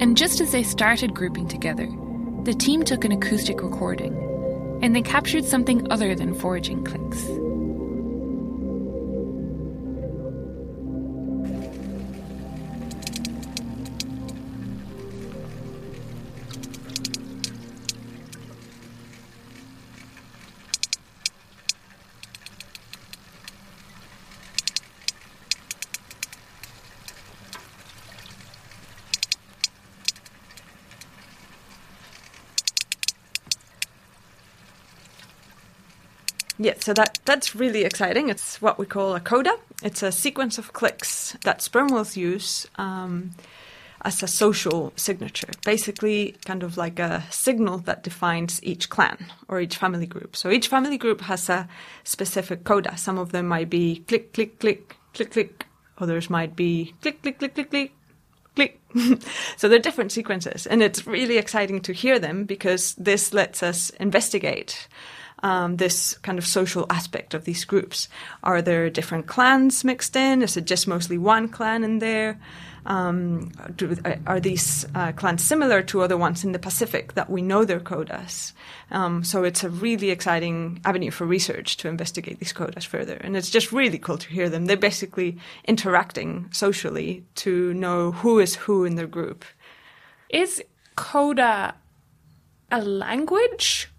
And 0.01 0.17
just 0.17 0.41
as 0.41 0.53
they 0.53 0.63
started 0.63 1.15
grouping 1.15 1.49
together, 1.49 1.89
the 2.43 2.55
team 2.55 2.85
took 2.85 3.05
an 3.05 3.13
acoustic 3.13 3.63
recording, 3.63 4.15
and 4.83 4.95
they 4.95 5.03
captured 5.03 5.45
something 5.45 5.91
other 5.91 6.15
than 6.15 6.35
foraging 6.35 6.85
clicks. 6.85 7.29
So 36.87 36.95
that 36.95 37.19
that's 37.25 37.57
really 37.57 37.83
exciting. 37.83 38.29
It's 38.29 38.63
what 38.63 38.79
we 38.79 38.87
call 38.87 39.17
a 39.17 39.19
coda. 39.19 39.59
It's 39.83 40.05
a 40.05 40.13
sequence 40.13 40.57
of 40.57 40.73
clicks 40.73 41.37
that 41.43 41.61
sperm 41.61 41.89
whales 41.89 42.17
use 42.17 42.69
um, 42.77 43.33
as 44.03 44.23
a 44.23 44.29
social 44.29 44.93
signature, 44.95 45.49
basically, 45.65 46.37
kind 46.45 46.63
of 46.63 46.77
like 46.77 47.01
a 47.01 47.25
signal 47.29 47.79
that 47.79 48.05
defines 48.05 48.63
each 48.63 48.89
clan 48.89 49.19
or 49.49 49.59
each 49.61 49.77
family 49.77 50.07
group. 50.07 50.37
So 50.37 50.49
each 50.49 50.69
family 50.69 50.97
group 50.97 51.23
has 51.23 51.49
a 51.49 51.67
specific 52.05 52.63
coda. 52.63 52.97
Some 52.97 53.19
of 53.19 53.33
them 53.33 53.49
might 53.49 53.69
be 53.69 54.05
click, 54.07 54.33
click, 54.33 54.61
click, 54.61 54.95
click, 55.13 55.33
click. 55.33 55.67
Others 55.99 56.31
might 56.31 56.55
be 56.55 56.95
click, 57.03 57.21
click, 57.21 57.41
click, 57.41 57.55
click, 57.55 57.71
click. 57.71 57.93
Click. 58.55 58.81
so 59.57 59.69
they're 59.69 59.81
different 59.81 60.13
sequences, 60.13 60.69
and 60.69 60.85
it's 60.85 61.05
really 61.05 61.37
exciting 61.37 61.81
to 61.81 61.93
hear 61.93 62.21
them 62.21 62.45
because 62.45 62.95
this 62.95 63.35
lets 63.35 63.61
us 63.65 63.91
investigate 63.99 64.87
um, 65.43 65.77
this 65.77 66.17
kind 66.19 66.39
of 66.39 66.47
social 66.47 66.87
aspect 66.91 67.35
of 67.35 67.45
these 67.45 67.65
groups. 67.65 68.09
Are 68.43 68.63
there 68.63 68.91
different 68.91 69.27
clans 69.27 69.85
mixed 69.85 70.17
in? 70.17 70.43
Is 70.43 70.57
it 70.57 70.67
just 70.67 70.89
mostly 70.89 71.19
one 71.19 71.49
clan 71.49 71.85
in 71.85 71.99
there? 71.99 72.39
Um, 72.87 73.51
do, 73.75 73.97
are 74.27 74.39
these 74.39 74.87
uh, 74.95 75.11
clans 75.13 75.43
similar 75.43 75.83
to 75.83 76.03
other 76.03 76.17
ones 76.17 76.45
in 76.45 76.53
the 76.53 76.59
Pacific 76.59 77.15
that 77.15 77.29
we 77.29 77.43
know 77.43 77.65
their 77.65 77.81
codas? 77.81 78.53
Um, 78.93 79.25
so 79.25 79.43
it's 79.43 79.65
a 79.65 79.69
really 79.69 80.11
exciting 80.11 80.81
avenue 80.85 81.11
for 81.11 81.27
research 81.27 81.77
to 81.79 81.89
investigate 81.89 82.39
these 82.39 82.53
codas 82.53 82.87
further. 82.87 83.17
And 83.17 83.37
it's 83.37 83.51
just 83.51 83.73
really 83.73 83.99
cool 83.99 84.19
to 84.19 84.29
hear 84.29 84.49
them. 84.49 84.67
They're 84.67 84.77
basically 84.77 85.37
interacting 85.65 86.49
socially 86.53 87.25
to 87.37 87.75
know 87.75 88.13
who 88.13 88.39
is 88.39 88.55
who 88.55 88.85
in 88.85 88.95
their 88.95 89.09
group. 89.09 89.45
Is 90.29 90.63
coda 90.95 91.75
a 92.71 92.83
language 92.83 93.91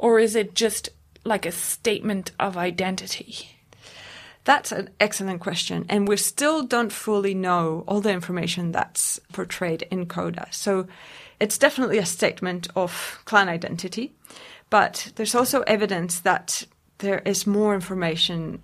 or 0.00 0.18
is 0.18 0.34
it 0.34 0.54
just 0.54 0.88
like 1.24 1.46
a 1.46 1.52
statement 1.52 2.32
of 2.40 2.56
identity? 2.56 3.50
That's 4.44 4.72
an 4.72 4.88
excellent 4.98 5.40
question. 5.40 5.84
And 5.88 6.08
we 6.08 6.16
still 6.16 6.62
don't 6.62 6.90
fully 6.90 7.34
know 7.34 7.84
all 7.86 8.00
the 8.00 8.10
information 8.10 8.72
that's 8.72 9.20
portrayed 9.32 9.82
in 9.90 10.06
Coda. 10.06 10.48
So 10.50 10.88
it's 11.38 11.58
definitely 11.58 11.98
a 11.98 12.06
statement 12.06 12.68
of 12.74 13.20
clan 13.26 13.50
identity. 13.50 14.12
But 14.70 15.12
there's 15.16 15.34
also 15.34 15.60
evidence 15.62 16.20
that 16.20 16.64
there 16.98 17.20
is 17.26 17.46
more 17.46 17.74
information 17.74 18.62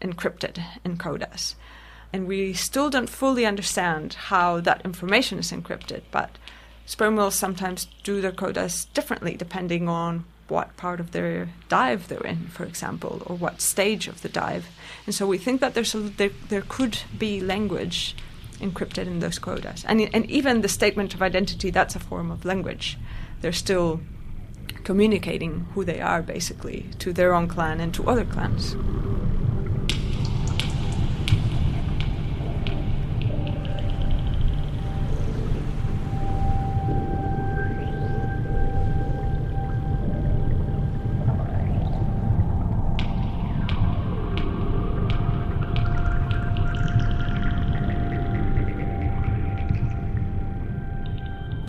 encrypted 0.00 0.60
in 0.84 0.96
Codas. 0.96 1.54
And 2.12 2.26
we 2.26 2.52
still 2.52 2.90
don't 2.90 3.08
fully 3.08 3.46
understand 3.46 4.14
how 4.14 4.60
that 4.60 4.84
information 4.84 5.38
is 5.38 5.52
encrypted. 5.52 6.02
But 6.10 6.36
sperm 6.84 7.14
whales 7.14 7.36
sometimes 7.36 7.86
do 8.02 8.20
their 8.20 8.32
Codas 8.32 8.92
differently 8.92 9.36
depending 9.36 9.88
on 9.88 10.24
what 10.52 10.76
part 10.76 11.00
of 11.00 11.10
their 11.12 11.48
dive 11.68 12.08
they're 12.08 12.28
in, 12.34 12.46
for 12.48 12.64
example, 12.64 13.22
or 13.26 13.34
what 13.36 13.60
stage 13.60 14.06
of 14.06 14.20
the 14.22 14.28
dive. 14.28 14.66
And 15.06 15.14
so 15.14 15.26
we 15.26 15.38
think 15.38 15.60
that 15.62 15.72
there's 15.74 15.94
a, 15.94 16.00
there, 16.00 16.30
there 16.48 16.64
could 16.68 16.98
be 17.18 17.40
language 17.40 18.14
encrypted 18.60 19.06
in 19.06 19.20
those 19.20 19.38
codas. 19.38 19.84
And, 19.88 20.08
and 20.14 20.30
even 20.30 20.60
the 20.60 20.68
statement 20.68 21.14
of 21.14 21.22
identity, 21.22 21.70
that's 21.70 21.96
a 21.96 22.00
form 22.00 22.30
of 22.30 22.44
language. 22.44 22.98
They're 23.40 23.52
still 23.66 24.00
communicating 24.84 25.66
who 25.74 25.84
they 25.84 26.00
are, 26.00 26.22
basically, 26.22 26.86
to 26.98 27.12
their 27.12 27.34
own 27.34 27.48
clan 27.48 27.80
and 27.80 27.94
to 27.94 28.06
other 28.06 28.24
clans. 28.24 28.76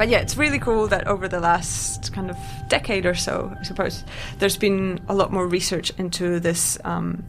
But 0.03 0.09
yeah, 0.09 0.19
it's 0.19 0.35
really 0.35 0.59
cool 0.59 0.87
that 0.87 1.07
over 1.07 1.29
the 1.29 1.39
last 1.39 2.11
kind 2.11 2.29
of 2.29 2.35
decade 2.67 3.05
or 3.05 3.15
so, 3.15 3.55
I 3.57 3.63
suppose, 3.63 4.03
there's 4.39 4.57
been 4.57 4.99
a 5.07 5.13
lot 5.13 5.31
more 5.31 5.47
research 5.47 5.93
into 5.97 6.41
this, 6.41 6.77
um, 6.83 7.23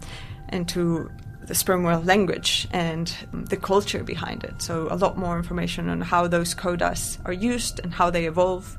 into 0.48 1.08
the 1.46 1.54
sperm 1.54 1.84
whale 1.84 2.00
language 2.00 2.66
and 2.72 3.14
the 3.32 3.56
culture 3.56 4.02
behind 4.02 4.42
it. 4.42 4.60
So 4.60 4.88
a 4.90 4.96
lot 4.96 5.16
more 5.16 5.36
information 5.36 5.88
on 5.88 6.00
how 6.00 6.26
those 6.26 6.52
codas 6.52 7.18
are 7.24 7.32
used 7.32 7.78
and 7.78 7.94
how 7.94 8.10
they 8.10 8.26
evolve, 8.26 8.76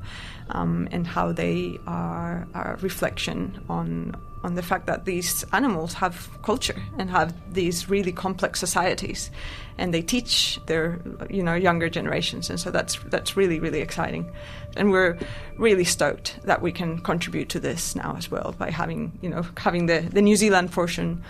um, 0.49 0.89
and 0.91 1.07
how 1.07 1.31
they 1.31 1.77
are, 1.87 2.49
are 2.53 2.73
a 2.73 2.77
reflection 2.81 3.63
on 3.69 4.13
on 4.45 4.53
the 4.53 4.61
fact 4.61 4.85
that 4.85 5.05
these 5.05 5.43
animals 5.53 5.95
have 5.95 6.29
culture 6.43 6.79
and 6.99 7.09
have 7.09 7.33
these 7.51 7.89
really 7.89 8.11
complex 8.11 8.59
societies, 8.59 9.31
and 9.79 9.91
they 9.91 10.03
teach 10.03 10.59
their 10.67 10.99
you 11.31 11.41
know 11.41 11.55
younger 11.55 11.89
generations, 11.89 12.49
and 12.51 12.59
so 12.59 12.69
that's 12.69 12.99
that's 13.09 13.35
really 13.35 13.59
really 13.59 13.81
exciting, 13.81 14.31
and 14.77 14.91
we're 14.91 15.17
really 15.57 15.83
stoked 15.83 16.39
that 16.43 16.61
we 16.61 16.71
can 16.71 16.99
contribute 16.99 17.49
to 17.49 17.59
this 17.59 17.95
now 17.95 18.15
as 18.17 18.29
well 18.29 18.53
by 18.59 18.69
having 18.69 19.11
you 19.21 19.29
know 19.29 19.43
having 19.57 19.87
the 19.87 19.99
the 20.13 20.21
New 20.21 20.35
Zealand 20.35 20.71
portion 20.71 21.23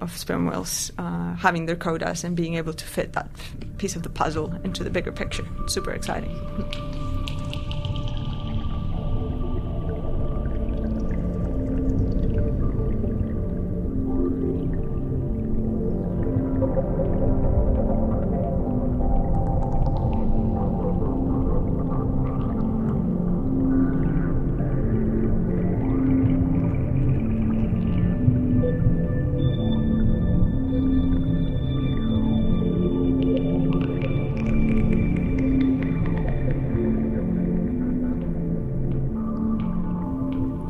of 0.00 0.14
sperm 0.16 0.46
whales 0.46 0.90
uh, 0.98 1.34
having 1.36 1.66
their 1.66 1.76
codas 1.76 2.24
and 2.24 2.36
being 2.36 2.54
able 2.54 2.72
to 2.72 2.84
fit 2.84 3.12
that 3.12 3.30
piece 3.78 3.94
of 3.96 4.02
the 4.02 4.10
puzzle 4.10 4.52
into 4.64 4.82
the 4.82 4.90
bigger 4.90 5.12
picture. 5.12 5.46
Super 5.68 5.92
exciting. 5.92 6.34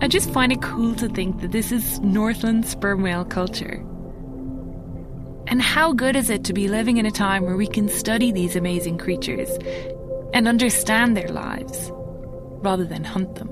I 0.06 0.08
just 0.08 0.30
find 0.30 0.52
it 0.52 0.62
cool 0.62 0.94
to 0.94 1.08
think 1.08 1.40
that 1.40 1.50
this 1.50 1.72
is 1.72 1.98
Northland 1.98 2.64
sperm 2.64 3.02
whale 3.02 3.24
culture. 3.24 3.84
And 5.48 5.60
how 5.60 5.92
good 5.92 6.14
is 6.14 6.30
it 6.30 6.44
to 6.44 6.52
be 6.52 6.68
living 6.68 6.98
in 6.98 7.06
a 7.06 7.10
time 7.10 7.42
where 7.42 7.56
we 7.56 7.66
can 7.66 7.88
study 7.88 8.30
these 8.30 8.54
amazing 8.54 8.98
creatures 8.98 9.50
and 10.32 10.46
understand 10.46 11.16
their 11.16 11.26
lives 11.26 11.90
rather 12.62 12.84
than 12.84 13.02
hunt 13.02 13.34
them? 13.34 13.48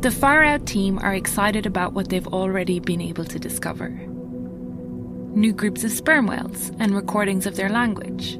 The 0.00 0.10
Far 0.10 0.42
Out 0.42 0.64
team 0.64 0.98
are 1.00 1.14
excited 1.14 1.66
about 1.66 1.92
what 1.92 2.08
they've 2.08 2.26
already 2.28 2.80
been 2.80 3.02
able 3.02 3.26
to 3.26 3.38
discover 3.38 3.90
new 3.90 5.52
groups 5.52 5.84
of 5.84 5.90
sperm 5.90 6.26
whales 6.26 6.70
and 6.78 6.94
recordings 6.94 7.44
of 7.44 7.56
their 7.56 7.68
language 7.68 8.38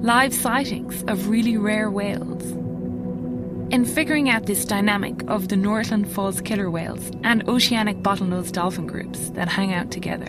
live 0.00 0.32
sightings 0.32 1.02
of 1.08 1.28
really 1.28 1.56
rare 1.56 1.90
whales. 1.90 2.52
In 3.72 3.84
figuring 3.84 4.30
out 4.30 4.46
this 4.46 4.64
dynamic 4.64 5.28
of 5.28 5.48
the 5.48 5.56
Northland 5.56 6.08
false 6.10 6.40
killer 6.40 6.70
whales 6.70 7.10
and 7.24 7.46
oceanic 7.48 7.98
bottlenose 7.98 8.52
dolphin 8.52 8.86
groups 8.86 9.30
that 9.30 9.48
hang 9.48 9.74
out 9.74 9.90
together. 9.90 10.28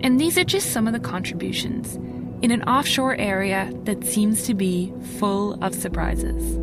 And 0.00 0.20
these 0.20 0.36
are 0.36 0.44
just 0.44 0.72
some 0.72 0.86
of 0.86 0.92
the 0.92 1.00
contributions 1.00 1.96
in 2.42 2.50
an 2.50 2.62
offshore 2.64 3.16
area 3.16 3.72
that 3.84 4.04
seems 4.04 4.44
to 4.44 4.54
be 4.54 4.92
full 5.18 5.54
of 5.64 5.74
surprises. 5.74 6.54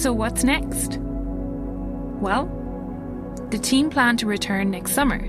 So, 0.00 0.12
what's 0.12 0.44
next? 0.44 0.98
Well, 2.20 2.46
the 3.50 3.58
team 3.58 3.90
plan 3.90 4.16
to 4.18 4.26
return 4.26 4.70
next 4.70 4.92
summer 4.92 5.28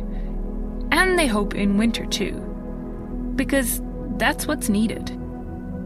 and 1.00 1.18
they 1.18 1.28
hope 1.28 1.56
in 1.56 1.78
winter 1.78 2.06
too. 2.06 2.34
Because 3.36 3.82
that's 4.18 4.48
what's 4.48 4.70
needed 4.70 5.16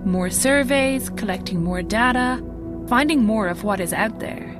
more 0.05 0.29
surveys, 0.29 1.09
collecting 1.11 1.63
more 1.63 1.81
data, 1.81 2.43
finding 2.89 3.23
more 3.23 3.47
of 3.47 3.63
what 3.63 3.79
is 3.79 3.93
out 3.93 4.19
there. 4.19 4.53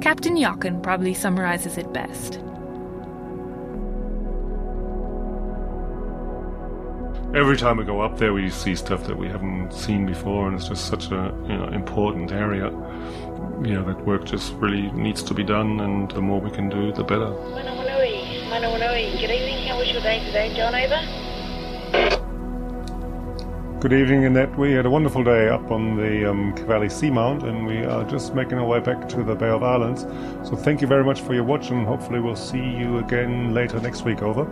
Captain 0.00 0.36
Jochen 0.36 0.80
probably 0.82 1.14
summarizes 1.14 1.78
it 1.78 1.92
best. 1.92 2.40
Every 7.36 7.56
time 7.56 7.76
we 7.76 7.84
go 7.84 8.00
up 8.00 8.18
there, 8.18 8.32
we 8.32 8.50
see 8.50 8.74
stuff 8.74 9.06
that 9.06 9.16
we 9.16 9.28
haven't 9.28 9.72
seen 9.72 10.06
before, 10.06 10.48
and 10.48 10.56
it's 10.56 10.68
just 10.68 10.88
such 10.88 11.12
a 11.12 11.32
you 11.46 11.56
know, 11.56 11.68
important 11.68 12.32
area. 12.32 12.70
You 13.62 13.74
know 13.74 13.84
that 13.84 14.04
work 14.04 14.24
just 14.24 14.54
really 14.54 14.90
needs 14.92 15.22
to 15.24 15.34
be 15.34 15.44
done, 15.44 15.78
and 15.80 16.10
the 16.10 16.22
more 16.22 16.40
we 16.40 16.50
can 16.50 16.68
do, 16.68 16.90
the 16.92 17.04
better. 17.04 17.87
Good 18.48 19.30
evening. 19.30 19.68
How 19.68 19.78
was 19.78 19.92
your 19.92 20.00
day 20.00 20.24
today, 20.24 20.54
John? 20.56 20.74
Over. 20.74 20.98
Good 23.80 23.92
evening, 23.92 24.24
Annette. 24.24 24.56
We 24.58 24.72
had 24.72 24.86
a 24.86 24.90
wonderful 24.90 25.22
day 25.22 25.50
up 25.50 25.70
on 25.70 25.98
the 25.98 26.30
um, 26.30 26.54
Cavalli 26.54 26.86
Seamount, 26.86 27.42
and 27.42 27.66
we 27.66 27.84
are 27.84 28.04
just 28.04 28.34
making 28.34 28.56
our 28.56 28.64
way 28.64 28.80
back 28.80 29.06
to 29.10 29.22
the 29.22 29.34
Bay 29.34 29.50
of 29.50 29.62
Islands. 29.62 30.06
So 30.48 30.56
thank 30.56 30.80
you 30.80 30.86
very 30.86 31.04
much 31.04 31.20
for 31.20 31.34
your 31.34 31.44
watch, 31.44 31.68
and 31.68 31.86
hopefully 31.86 32.20
we'll 32.20 32.36
see 32.36 32.56
you 32.56 32.96
again 32.98 33.52
later 33.52 33.78
next 33.80 34.06
week. 34.06 34.22
Over. 34.22 34.44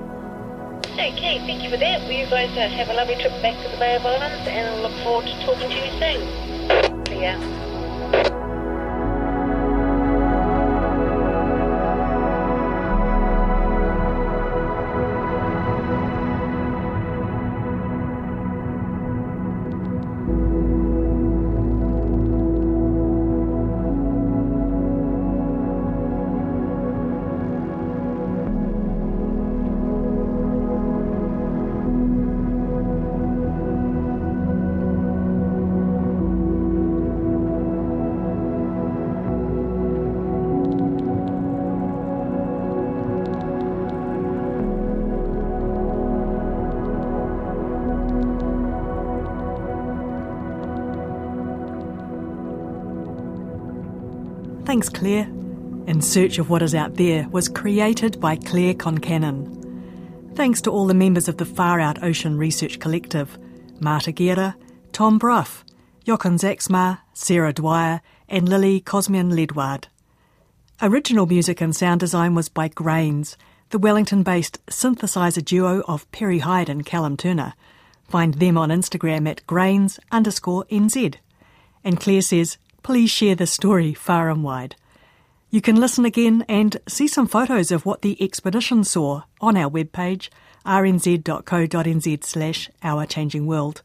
Okay, 0.93 1.39
thank 1.47 1.63
you 1.63 1.71
for 1.71 1.79
that. 1.79 2.03
Well, 2.03 2.13
you 2.13 2.27
guys 2.27 2.51
uh, 2.51 2.69
have 2.69 2.91
a 2.91 2.93
lovely 2.93 3.15
trip 3.15 3.33
back 3.41 3.57
to 3.65 3.71
the 3.71 3.79
Bay 3.79 3.97
of 3.97 4.05
Islands, 4.05 4.47
and 4.47 4.69
I 4.69 4.83
look 4.83 4.93
forward 5.03 5.25
to 5.25 5.33
talking 5.47 5.71
to 5.71 5.75
you 5.75 5.91
soon. 5.99 7.07
See 7.07 7.23
ya. 7.23 7.66
Thanks, 54.67 54.89
Claire. 54.89 55.29
In 55.87 56.03
Search 56.03 56.39
of 56.39 56.51
What 56.51 56.61
Is 56.61 56.75
Out 56.75 56.97
There 56.97 57.29
was 57.29 57.49
created 57.49 58.21
by 58.21 58.35
Claire 58.35 58.75
Concannon. 58.75 60.35
Thanks 60.35 60.61
to 60.63 60.73
all 60.73 60.89
the 60.89 60.93
members 60.93 61.29
of 61.29 61.37
the 61.37 61.45
Far 61.45 61.79
Out 61.79 62.03
Ocean 62.03 62.37
Research 62.37 62.81
Collective 62.81 63.39
Marta 63.79 64.11
Guerrero, 64.11 64.55
Tom 64.91 65.19
Brough, 65.19 65.63
Jochen 66.05 66.37
Zaeschmar, 66.37 66.99
Sarah 67.15 67.53
Dwyer, 67.53 68.01
and 68.29 68.49
Lily 68.49 68.81
Kozmian-Ledward. 68.81 69.85
Original 70.83 71.27
music 71.27 71.61
and 71.61 71.75
sound 71.75 72.01
design 72.01 72.35
was 72.35 72.49
by 72.49 72.67
Grains, 72.67 73.37
the 73.71 73.79
Wellington 73.79 74.25
based 74.25 74.59
synthesizer 74.67 75.45
duo 75.45 75.85
of 75.87 76.11
Perry 76.11 76.41
Hyde 76.41 76.69
and 76.69 76.85
Callum 76.85 77.17
Turner. 77.17 77.55
Find 78.09 78.35
them 78.35 78.59
on 78.59 78.71
Instagram 78.71 79.29
at 79.29 79.47
grains 79.47 80.01
underscore 80.11 80.65
NZ. 80.65 81.15
And 81.85 82.01
Claire 82.01 82.21
says, 82.21 82.59
please 82.87 83.11
share 83.11 83.35
this 83.35 83.51
story 83.51 83.93
far 83.93 84.31
and 84.31 84.45
wide. 84.45 84.77
You 85.51 85.61
can 85.61 85.75
listen 85.75 86.05
again 86.05 86.45
and 86.49 86.77
see 86.87 87.09
some 87.09 87.27
photos 87.27 87.73
of 87.73 87.85
what 87.85 88.03
the 88.03 88.17
expedition 88.23 88.85
saw 88.85 89.23
on 89.41 89.57
our 89.57 89.69
webpage, 89.69 90.29
rnz.co.nz 90.65 92.23
slash 92.25 92.71
Our 92.85 93.05
Changing 93.05 93.45
World. 93.45 93.83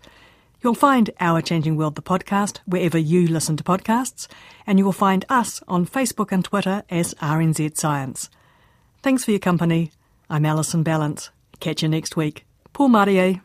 You'll 0.61 0.75
find 0.75 1.09
Our 1.19 1.41
Changing 1.41 1.77
World, 1.77 1.95
the 1.95 2.03
podcast, 2.03 2.59
wherever 2.67 2.99
you 2.99 3.25
listen 3.27 3.57
to 3.57 3.63
podcasts, 3.63 4.27
and 4.67 4.77
you 4.77 4.85
will 4.85 4.91
find 4.91 5.25
us 5.29 5.63
on 5.67 5.87
Facebook 5.87 6.31
and 6.31 6.45
Twitter 6.45 6.83
as 6.91 7.15
RNZ 7.15 7.75
Science. 7.77 8.29
Thanks 9.01 9.25
for 9.25 9.31
your 9.31 9.39
company. 9.39 9.89
I'm 10.29 10.45
Alison 10.45 10.83
Ballance. 10.83 11.31
Catch 11.59 11.81
you 11.81 11.89
next 11.89 12.15
week. 12.15 12.45
Pō 12.75 12.87
mārie. 12.87 13.41